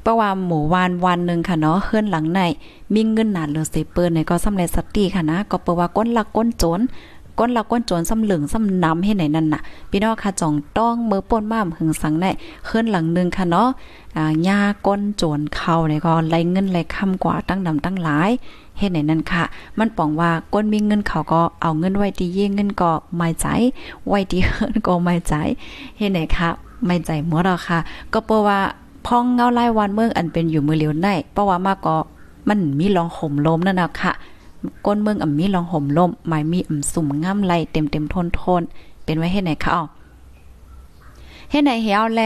[0.05, 2.41] เพราะว่าหมู่วานวันหนึ่งค่ะเนาะเฮือนหลังใน
[2.95, 6.81] มีเงินหนาเหลือเสเปิ้นเนี่ยก็ซ้ำไรสติค่ะนะก็เปว่าก้นลักก้นโจร
[7.39, 12.27] ก้นลักก้นโจรซ้ำเหลืองซ้ำน้ำให้ไหนนั่นน่ะพี่น้องค่ะจ่องต้องมือป่นม่ามหึงสังใน
[12.67, 13.69] เฮือนหลังนึงค่ะเนาะ
[14.17, 18.31] อ่าหญ้าก้นโจรเข้าเนี่ยก็ไล่เงินไล่คำกว่าตั้งดำตั้งหลาย
[18.79, 19.45] เฮ็ดไหนนั่นค่ะ
[19.79, 23.47] มันปองว่าก้นมีเงินเขาก็เอาเงินไว้ที่เย่เงินก็ไม่ใจ
[24.09, 25.35] ไว้ที่เฮือนก็ไม่ใจ
[25.99, 26.49] เฮ็ดไหนค่ะ
[26.87, 27.79] ไม่ใจหมดหรอกค่ะ
[28.13, 28.61] ก็เพราะว่า
[29.07, 31.97] พองเงาไล่วันเมืองอันเป็นอยู่มือเหลียวได้เพราะว่ามากก็
[32.49, 34.13] มันมีรองห่มลมนั่นนะค่ะ
[34.87, 38.63] ก้นเมืองอ่ำมีรองห่มลมหมายมีอ่ำสุ่มง่ำไล่เต็มเต็มทนทน
[39.05, 39.85] เป็นไว้เฮ็ดไหนคะอ๋อ
[41.51, 42.21] เฮ็ดไหนเหี่ยวแล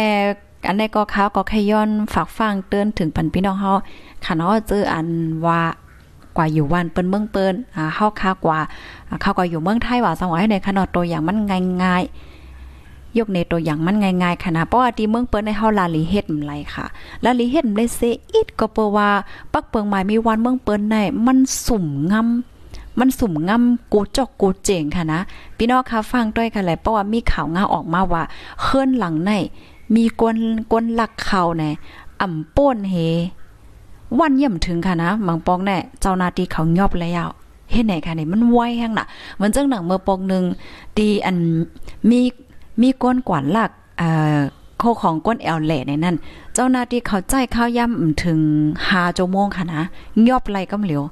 [0.66, 3.72] อันใดก็ข้าวก็ขย้อนฝากฟังเตือนถึงปันพี่น้องเฮา
[4.24, 5.07] ค่ะเนาะเจออัน
[5.47, 5.61] ว่า
[6.37, 8.59] กว่าอยู่วันเปิ้นเมืองเปิ้นอ่าเฮาค่ากว่า
[9.22, 11.39] เขาก็อยู่เมืองไทยว่าสังว่าให้ในขนาดตัวอย่างมัน
[11.83, 12.28] ง่ายๆ
[13.16, 16.86] ยกในตัวอย่างมันง่ายๆค่ะนะเพราะว่าที่เมืองเปิ้นในเฮาลาลีเฮ็ดมไรค่ะ
[17.24, 18.00] ลาลีเฮ็ดมได้เซ
[18.32, 19.09] อิดก็เปว่า
[19.52, 20.96] ปักเปิงหมายมีวันเมืองเปิ้นใน
[21.26, 25.20] มันสุ่มงำมันสุ่มงำกูจอกกูเจ๋งค่ะนะ
[25.56, 28.22] พี่น้องคะฟังด้วยกันแหละเพราะว่ามีข่าวงาออกมาว่า
[28.62, 29.32] เคลื่อนหลังใน
[29.94, 30.36] มีกวน
[30.70, 31.70] กวนหลักเขาแน่
[32.20, 32.94] อ่ำป้นเฮ
[34.18, 37.28] วันย่ำถึงค่ะนะบางปองแน่เจ้านาทีเขายอบแล้ว
[37.72, 40.44] เฮ็ดไหนค่ะนี่มันไวแฮงน่ะเหมือนจังหนังเมื่อปองนึง
[40.96, 41.36] ตีอัน
[42.11, 42.20] มี
[42.83, 44.39] มีก้นกวานลักเอ่อ
[44.79, 46.16] โคของก้นแอลแหล่ในนั้น
[46.55, 48.39] เจ้าหน้าที่เขาใจข้าวย่ำถึง
[48.83, 49.83] 5ชั่วโมงค่ะนะ
[50.29, 51.05] ยอบไรก็เหลียว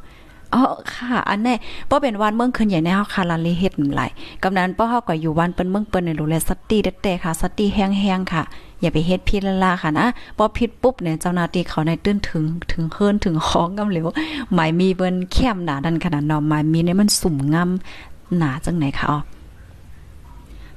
[0.55, 0.63] อ๋อ
[0.93, 1.55] ค่ะ อันแน่
[1.87, 4.11] เพราะเป็นวันเมืองคืนใหญ่ในเฮาคาลาลีเฮ็ดหลาย
[4.43, 8.43] กำนั้นเพราะเฮาก็อยู่วันเปิ้นเมืองเปิ้นในดูแลสติเด็ดๆค่ะ สติแห้งๆค่ะ
[8.81, 10.07] อย่าไปเฮ็ดผิดละลาค่ะนะ
[10.37, 14.07] พอผิดปุ๊บเนี่ยเจ้าหน้าที่เขาในตื้นถึงถึงเฮิรนถึงของกำเหลว
[14.55, 19.21] หมายมีเบิ่นแคมหนาดันขนาดนาะหมายมีเนี่ยมันสุ่มงำหนาจังไหนคะอ๋อ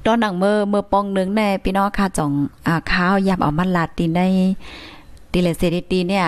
[0.06, 2.32] ตอนหนังเมื่อเมื่อปองนึงแน่พี่น้องค่ะจ่อง
[2.66, 4.20] อ่าข้าวยำเอามันลาดตีใน
[5.32, 6.26] ตีเลเซดิตีเนี่ย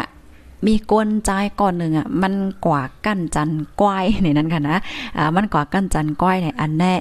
[0.66, 2.34] มีกวนใจก่อนหนึ่งอะมัน
[2.66, 3.50] กว่ากั้นจัน
[3.80, 4.76] ก้อยในนั้นค่ะนะ
[5.16, 6.94] อ่ามันกว่ากั้นจันก้อยเนี่ยอันแน่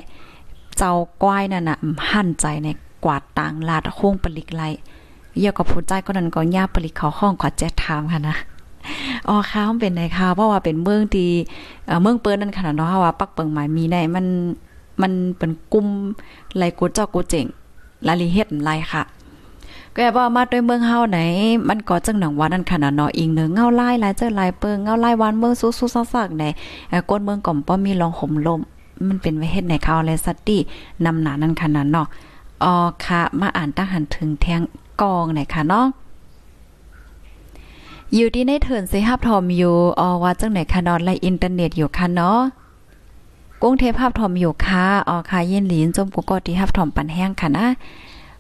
[0.77, 0.93] เจ้า
[1.23, 1.77] ก้อยนั่นน่ะ
[2.11, 2.67] หั่นใจใน
[3.05, 4.63] กวาดต่างลาดโค้งปลิกไล
[5.39, 8.35] เยอะกับผู้ใจก็นั้นก็ย่าปลิกเขาห้องขอแจ๊ถามค่ะนะ
[9.27, 11.29] อ๋อค่ะมันเป็นไงค่ะเพราะว่าเป็นเมืองที่
[12.01, 14.25] เมืองเปิ้นนั่นขนาดเนาะว่าปักเปิงหมายมีในมัน
[15.01, 15.87] มันเป็นกลุ่ม
[16.55, 17.45] ไหลกูเจ้ากูเจ๋ง
[18.07, 19.03] ลาลีเฮ็ดไรค่ะ
[19.95, 21.19] ก็แบ่ามาด้วยเมืองเฮาไหน
[21.67, 26.43] มันก็จังหนังวานั่นขนาดนาะอิงเนึงเงาไลายหลายเจอหลายเปิงเงาไลายวันเมืองสู้ๆซักๆไหน
[27.09, 28.61] ก้นเมืองก่อมป้อมีรองห่มลม
[29.07, 30.57] มันเป็นไว้เฮ็ดในเขาและสัติ
[31.05, 32.07] นำหนานั่นขนาดนาะ
[32.63, 32.73] อ๋อ
[33.05, 34.61] ค่ะมาอ่านตั้งหันถึงแทง
[35.01, 35.85] กองไหนค่ะเนาะ
[38.15, 42.39] อยู่ที่ในเถินเซฮับทอมอยู่อ๋อว่าจังไหนคะนอนไลอินเทอร์เน็ตอยู่ค่ะเนาะ
[43.61, 47.67] กุ้งเทพภาพถอมอยู่ค่ะอ๋อค่ะเย็นหลินจมกุกอที่ภาพถอมปันแห้งค่ะนะ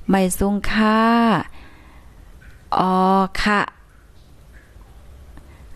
[0.09, 0.99] ไม่ซุงค่ะ
[2.77, 2.93] อ๋อ
[3.41, 3.59] ค่ะ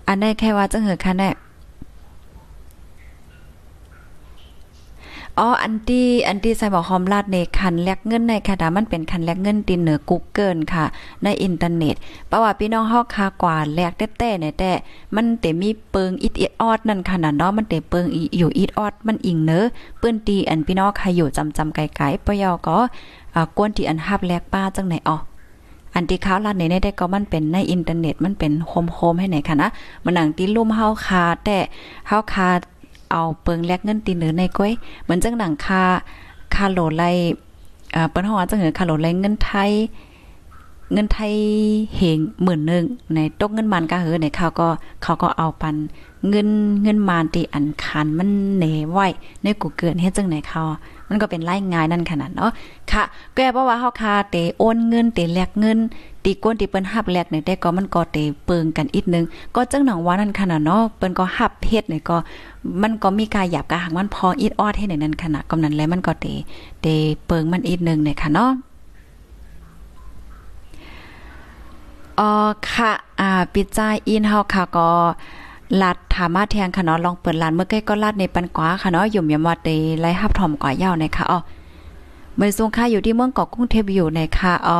[0.08, 1.34] อันนี้แค่ว่าจะเหอค่ะเนี่ย
[5.40, 10.86] อ๋ออันที่อันที่ใส่บอกคอมลาดในคันแลกเงินในค่ะดามันเป็นคันแลกเงินตินเหนือ Google ค่ะ
[11.24, 11.96] ในอินเทอร์เน็ต
[12.28, 14.72] เพราะว่าพี่น้องเฮาคากว่าแลกแต้ๆเนี่ยแต่
[15.16, 18.06] มันเตมีเปิงอิดอิดออดนั่นค่ะน่ะเนาะมันเตเปิง
[18.38, 19.66] อยู่อิดออดมันอิงเนอ
[20.00, 22.78] เปิ้นตีอันพี่น้องใครอยู่จำจำไกลๆปยอก็
[23.58, 25.18] กวนที่อันฮับแลกป้าจังไหนอ๋อ
[25.98, 29.70] อันที่ข้าวลาดในได้ก็มันเป็นในอินเทอร์เน็ตมันเป็นโฮมๆให้ไหนค่ะนะ
[30.04, 31.58] มันหนังที่ลุ่มเฮาคาแต่
[32.08, 32.48] เฮาคา
[33.12, 35.84] เอาเปิงแลกเงินตีเหนือในก้อยเหมือนจังหนังคา
[36.56, 37.03] คาโหลไล
[37.93, 39.72] เอ่อเปิ้นฮองว่าจังเหอคาโหลไลเงินไทย
[40.92, 41.34] เงินไทย
[41.98, 44.68] เหงหมื่นหนึ่งในตกเงินมันก็เหือในเขาก็
[45.04, 45.76] เขาก็เอาปัน
[46.30, 46.50] เงิน
[46.84, 49.08] เงินมานตีอันคันมันเหนไว้
[49.44, 50.64] ในกูเกินเฮ็ดจังไหนเขา
[51.10, 52.52] มันก็เป็นไล่ง่ายนั่นขนาดเนาะ
[52.92, 53.04] ค่ะ
[53.36, 55.80] แกเพราะว่าเฮาคาเตโอนเงินเตแลกเงิน
[56.24, 59.26] ตีก้นตีเปิ้นฮับแลกในแต่ก็มันก็เตเปิงกันอีกนึง
[59.56, 62.18] ก็จังหนังว่านั่นขนาดเนาะเปิ้นก็ฮับเฮ็ดนี่ก็
[62.82, 66.26] มันก็มีการหยาบกะหังมันพออีดออดให้ในนั้นขนาดกำนั้นแล้วมันก็เต
[66.82, 66.88] เต
[67.28, 68.52] เปิงมันอีกนึงเนี่ยค่ะเนาะ
[72.20, 72.32] อ๋อ
[72.70, 74.89] ค่ะ อ่า ปิดใจอินเฮาค่ะก็
[75.82, 79.70] ลัดถามาแทงค่ะเนาะลองเปิดร้านเมื่อกี้ก็ลัดในปันกว่าค่ะเนาะอยู่ยามว่าเต
[80.01, 81.39] ไล่ฮับถอมก่อยาวในค่ะอ๋อ
[82.38, 84.78] เมื่อทรงค่าอยู่ที่เมืองเกาะกุ้งเทพอยู่ในค่ะอ๋อ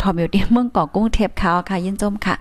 [0.00, 2.34] ถอมอยู่ที่เมืองเกาะกุ้งเทพค่ะค่ะ ยินจมค่ะ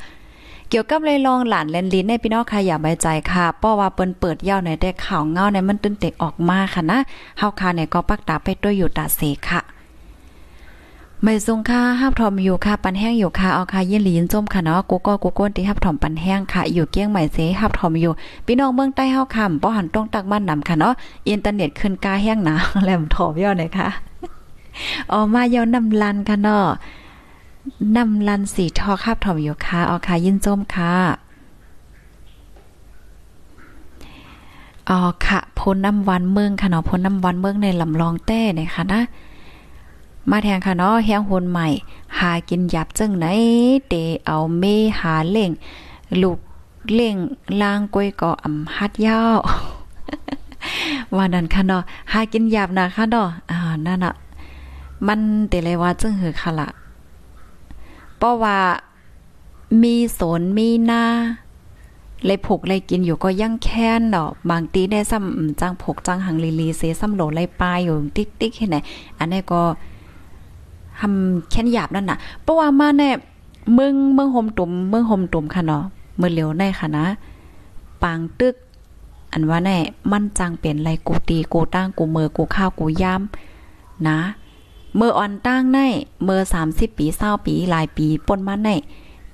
[0.69, 6.97] เกี่ยวกับเลยลองหลานเลนลิ้นในพี่น้องค่ะอย่าใบใจค่ะเพราะว่าเปิ้นเปิดยาวในได้ข่าวเงาในมันตื่นเตกออกมาค่ะนะ
[7.37, 9.61] เฮาค่ะเนี่ยก็ปักตาไปด้วยอยู่ตาเสค่ะ
[11.25, 18.13] ไม่ทรงค่าฮับถอมอยู่ค่ะปันแห้งอยู่ค่ะเอาค่ะยินหลียินจมค่ะเนาะกูก็กูก้นที่ฮับถอมปันแห้งค่ะ อยู่เกี้ยงใหม่เสฮับถอมอยู่
[18.45, 20.93] พี่น้องเมืองใต้เฮาคำบ่หันตรงตักบ้านนำค่ะเนาะ
[21.27, 23.87] อินเทอร์เน็ตขึ้นกาแห้งหนาแหลมถอมย่อหน่อยค่ะ
[25.13, 26.65] ออกมาเยาวนำลันค่ะเนาะ
[27.97, 30.93] นำลันสีทอคาบถอมอยู่ค่ะเอาค่ะยินจมค่ะ
[34.89, 39.01] อ๋อค่ะพ้นน้ำวันเมืองค่ะเนาะพ้นน้ำวันเมืองในลำลองแต้เนะคะนะ
[40.29, 41.67] มาแทงค่ะเนาะแฮงโหนใหม่
[42.19, 43.25] หากินหยับจังไหน
[43.89, 43.93] เต
[44.25, 44.63] เอาเม
[44.99, 45.51] หาเล่ง
[46.21, 46.39] ลูก
[46.93, 47.15] เล่ง
[47.61, 49.39] ล่างกวยก่ออำฮัดยาว
[51.15, 54.13] ว่านั่นค่ะเนาะหากินหยับนะค่ะเนาะอ่านั่นน่ะ
[55.07, 55.19] มัน
[55.49, 56.69] เตเลยว่าจังหือค่ะละ
[58.17, 58.57] เพราะว่า
[59.81, 61.03] มีสนมีหน้า
[62.25, 68.77] เลยผกเลยกินอยู่ก็ยังแค้นดอกบางตีได้ซ้ำจังผกจังหังลีลีเซซ้ำโหลเลยปลายอยู่ติ๊กติ๊กแค่ไหน
[69.19, 69.61] อันนี้ก็
[71.03, 73.09] ทำแค้นหยาบนั่นน่ะเพราะว่ามาแน่
[73.73, 75.83] เมืองเมืองโฮมตุ่มเมืองโฮมตุ่มค่ะเนาะ
[76.17, 77.05] เมื่อเหลียวในค่ะนะ
[78.03, 78.55] ปางตึก
[79.31, 79.77] อันว่าแน่
[80.11, 83.21] มั่นจังเปลี่ยนไรกูตีกูตั้งกูเมือกูข้าวกูย่า
[84.07, 84.19] นะ
[84.95, 85.79] เมื่ออ่อนตั้งใน
[86.23, 88.69] เมื่อสามสิบปีเศร้าปีหลายปีปนมาใน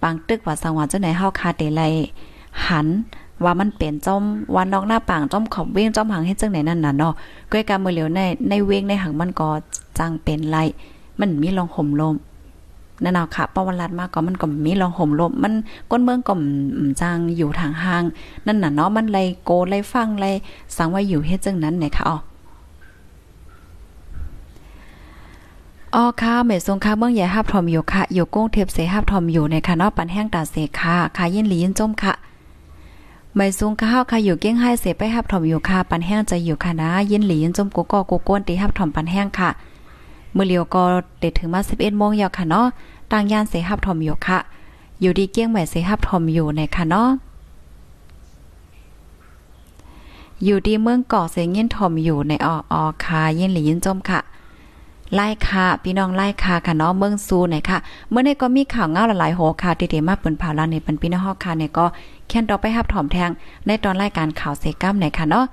[0.02, 1.82] ปางตึกว่าสังวาเจ้าไหนเฮาคาเตไล
[2.68, 2.88] หัน
[3.44, 4.24] ว่ามันเป็นจอม
[4.56, 7.14] วันนอกหน้าปางจอมขอบเว้งจอมหังให้จังไหนนั่นน่ะเนาะ
[7.52, 9.50] ก้อยกาเมื่อเหลียวในในเว้งในหังมันก็
[10.00, 10.58] จังเป็นไร
[11.20, 12.16] มันมีรองห่มลม
[13.04, 15.54] นั่นเอาค่ะประวัติรัดมากก็มันก็มีรองห่มลมมัน
[15.90, 16.34] ก้นเมืองก็
[17.02, 18.04] จางอยู่ทางห้าง
[18.46, 20.36] นั่นน่ะเนาะมันเลยโกเลยฟังเลย
[20.76, 22.18] สังว่าอยู่เฮ็ดจังนั้นเนี่ยค่ะอ๋อ
[25.96, 32.14] อ๋อค่ะเมสงค่ะเมืองใหญ่ฮับทอมอยู่ค่ะอยู่ก้งเทปเสฮับทอมอยู่ในค่ะเนาะปันแห้งตาเสค่ะค่ะยินหลียินจมค่ะ
[33.36, 39.50] ไม่สูงข้าวค่ะอยู่เก้งให้เสไปฮับถอมอยู่ค่ะปันแห้งจะอยู่ค่ะนะยินหลียินจมกูก็กูก้นตีฮับถอมปันแห้งค่ะ
[40.36, 40.84] มื่อเลียวก็
[41.20, 42.68] เด็ดถึงมา11โมงยาวค่ะเนาะ
[43.12, 44.40] ต่างย่านเสหับถอมอยู่ค่ะ
[45.02, 47.10] อยู่ดีเกี้ยงใหม่เสหับถอมอยู่ในค่ะเนาะ
[50.44, 54.20] อยู่ดีเมืองเกาะเสงยินถอมอยู่ในอออคายินหลียินจมค่ะ
[55.16, 57.78] ไล่ค่ะพี่น้องไล่ค่ะค่ะเนาะเมืองซูไหนค่ะ
[58.10, 61.86] เมื่อในก็มีข่าวเงาหลายๆโหค่ะที่เดมาเปิ้นเผาลาในปันพี่น้องฮอกค่ะเนี่ยก็
[62.28, 63.30] แค่นต่อไปฮับถอมแทง
[63.66, 65.46] ในตอนรายการข่าวเซกัมไหนค่ะเนาะ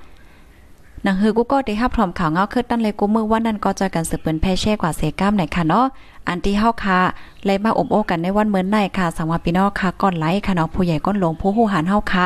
[1.05, 5.87] นังฮือกูก็ได้รับพร้อมข่าวเงาคือตั้นเลยกูมือว่านั่นก็จะกันสืบเปิ้นแพ่แช่กว่าเซก้ามไหนค่ะเนาะ
[6.29, 6.99] อันที่เฮาค่ะ
[7.45, 12.25] เลยมาอบโอ้กันในวันเมื่อไหนค่ะสังวาพี่น้องค่ะก่อนไลค์ค่ะเนาะผู้ใหญ่ก้นหลวงผู้ฮู้หันเฮาค่ะ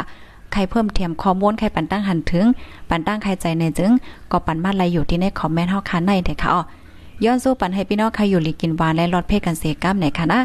[0.52, 2.46] ใครเพิ่มเทียมข้อมูลใครปันตั้งหันถึง
[2.88, 3.90] ปันตั้งใครใจในจึง
[4.30, 6.62] ก็ปันมาไลอยู่ที่ในคอมเมนต์เฮาค่ะในเด้ค่ะอ๋อ
[7.24, 10.40] ย้อนสู้ปันให้พี่น้องใครอยู่ลีกินหวานและรอดเพศกันเสก้ามไหนค่ะนะ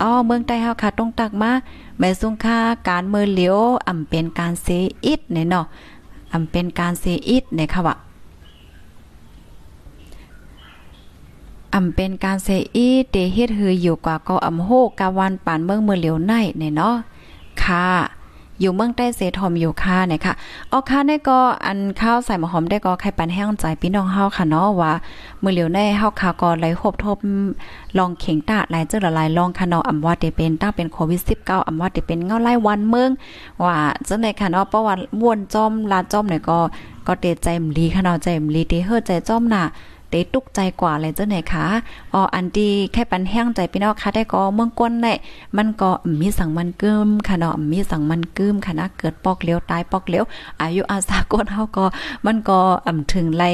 [0.00, 1.50] อ๋อเมืองใต้เฮาค่ะต้องตักมา
[1.98, 2.56] แม่สุงค่า
[2.88, 3.58] การเมือเหลียว
[3.88, 4.66] อ่ำเป็นการเซ
[5.04, 5.64] อิดเนี่ยเนาะ
[6.32, 7.96] อ่ำเป็นการเซอิดในค่ะว่า
[11.74, 14.68] อำเป็นการเซอีเตเฮ็ดฮืออยู่กว่าก็อำโฮ
[14.98, 16.94] กาวันปานเมืองเมือเหลียวในเนี่ยเนาะ
[17.62, 17.86] ค่ะ
[18.60, 20.32] อยู่เมืองใต้เสทอมอยู่ค่ะเนี่ยค่ะ
[20.72, 24.92] ออกค่ะได้ก็อันข้าวใส่หมหอมได้ก็ใครปันแห้งใจพี่น้องเฮาค่ะเนาะว่า
[25.42, 27.18] มือเหลียวในเฮาค่ะก็ไหลคบทบ
[27.98, 33.10] ลองเข่งตาหลายเจอหลายลองค่ะเนาะอำว่าได้เป็นตั้งเป็นโควิด19อำว่าได้เป็นเงาไล่วันเมือง
[33.62, 33.76] ว่า
[34.08, 36.58] จังได๋ค่ะเนาะเพราะว่าวนจอมลาจอมเนี่ยก็
[37.06, 39.62] ก็เตใจมลีค่ะเนาะใจมลีเตเฮ็ดใจจอมน่ะ
[40.10, 41.66] เตตุกใจกว่าเลยเจ้าไหนคะ
[42.14, 45.12] อ๋ออันดีแค่ปันแห้งใจพี่น้องค่ะได้ก็เมืองก้นได้
[45.56, 45.90] มันก็
[46.20, 50.24] มีสังมันกึมค่ะเนาะมีสังมันกึมค่ะนะเกิดปอกเลี้ยวตายปอกเลี้ยว
[50.60, 51.84] อายุอาสาก้นเฮาก็
[52.26, 53.44] มันก็อ่ำถึงไล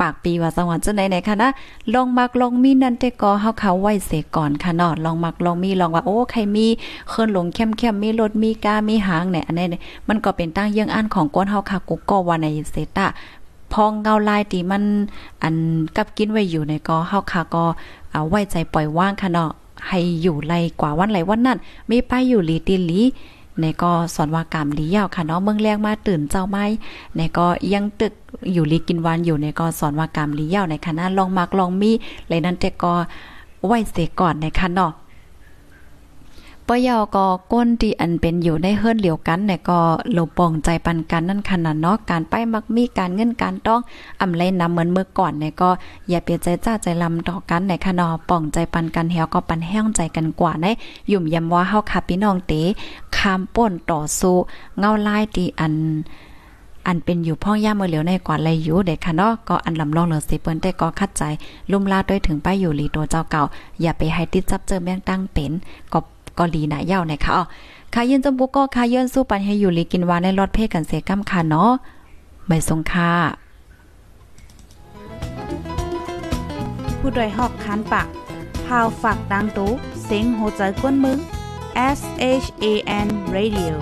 [0.00, 1.50] ปากปีว่าสังวันเจ้าไหนไหนค่ะนะ
[1.94, 6.66] ลองมักลองมีนั่นแต่ก็เฮาเขาไว้เสก่อนค่ะเนาะลองมักลองมีลองว่าโอ้ใครมี
[7.08, 13.06] เคลื่อนลงเข้มๆมีรถมีกามีหางเนี่ยอันนี้มันก็เป็นตั้งเยื่องอันของก้นเฮาค่ะกูก็ว่าในเซตา
[13.72, 14.84] พองเงาลายตีมัน
[15.42, 15.54] อัน
[15.96, 17.64] กับกินไว้อยู่ในก็เฮาค่ะก็
[18.12, 19.50] เอาไว้ใจปล่อยว่างค่ะเนาะ
[19.88, 23.00] ให้อยู่ไรกว่าวันไหลวันนั้นไม่ไปอยู่หลีตีหลี
[23.60, 26.64] ในก็สอนว่ากรรมลียาวค่ะเนาะเมืองแรงมาตื่นเจ้าไม้
[27.16, 28.12] ในก็ยังตึก
[28.52, 31.90] อยู่ลีกินวันอยู่ในก็สอนว่ากรรมลียาวในคณะลองมักลองมี
[32.28, 32.92] เลยนั้นแต่ก็
[33.66, 34.92] ไว้เสก่อนในคันเนาะ
[36.72, 39.78] ปยอก็ก้นที่อันเป็นอยู่ในเฮือนเหลียวกันเนี่ยก็
[40.12, 43.80] โลปองใจปันกันนั่นขนาดเนาะการไปมักมีการเงินการต้อง
[44.20, 45.70] อำไลนำเหมือนเมื่อก่อนเนี่ยก็
[46.08, 50.66] อย่าเปลี่ยนใจจ้าใจลำต่อกันในคะเนาะป่องใจปันกันเฮวก็ปันแห้งใจกันกว่าใน
[51.12, 52.52] ยุ่มยำว่าเฮาค่ะพี่น้องเต
[53.16, 54.36] คามป่นต่อสู้
[54.78, 55.74] เงาลายที่อัน
[56.86, 61.22] อันเป็นอยู่พ่อย่าเมื่อเหลียวในกว่าไรอยู่เด็กค่ะเนาะก็อันลำลองเหลือสิเปิ้นแต่ก็คัดใจ
[61.70, 63.42] ลุ่มลาด้วยถึงป้ายอยู่หลีตัวเจ้าเก่า
[63.82, 65.52] อย่าไปให้ติดจับเจอแม่งตั้งเป็น
[65.92, 65.98] ก็
[66.38, 67.42] ก็ลีหนาเย้านะคะอ๋อ
[67.94, 71.70] คาเย็นจมบุกก็คาเย็นสู้ปันให้อยู่ลีกินวานในรถเพ่กันเสกัมค่ะเนาะ
[72.46, 73.12] ไม่ทรงค่า
[76.98, 78.06] ผู้ดยหอกคันปาก
[78.66, 79.70] พาวฝากดังตู้
[80.04, 81.18] เสียงโหใจกวนมึง
[81.98, 82.00] S
[82.42, 82.64] H A
[83.06, 83.74] N Radio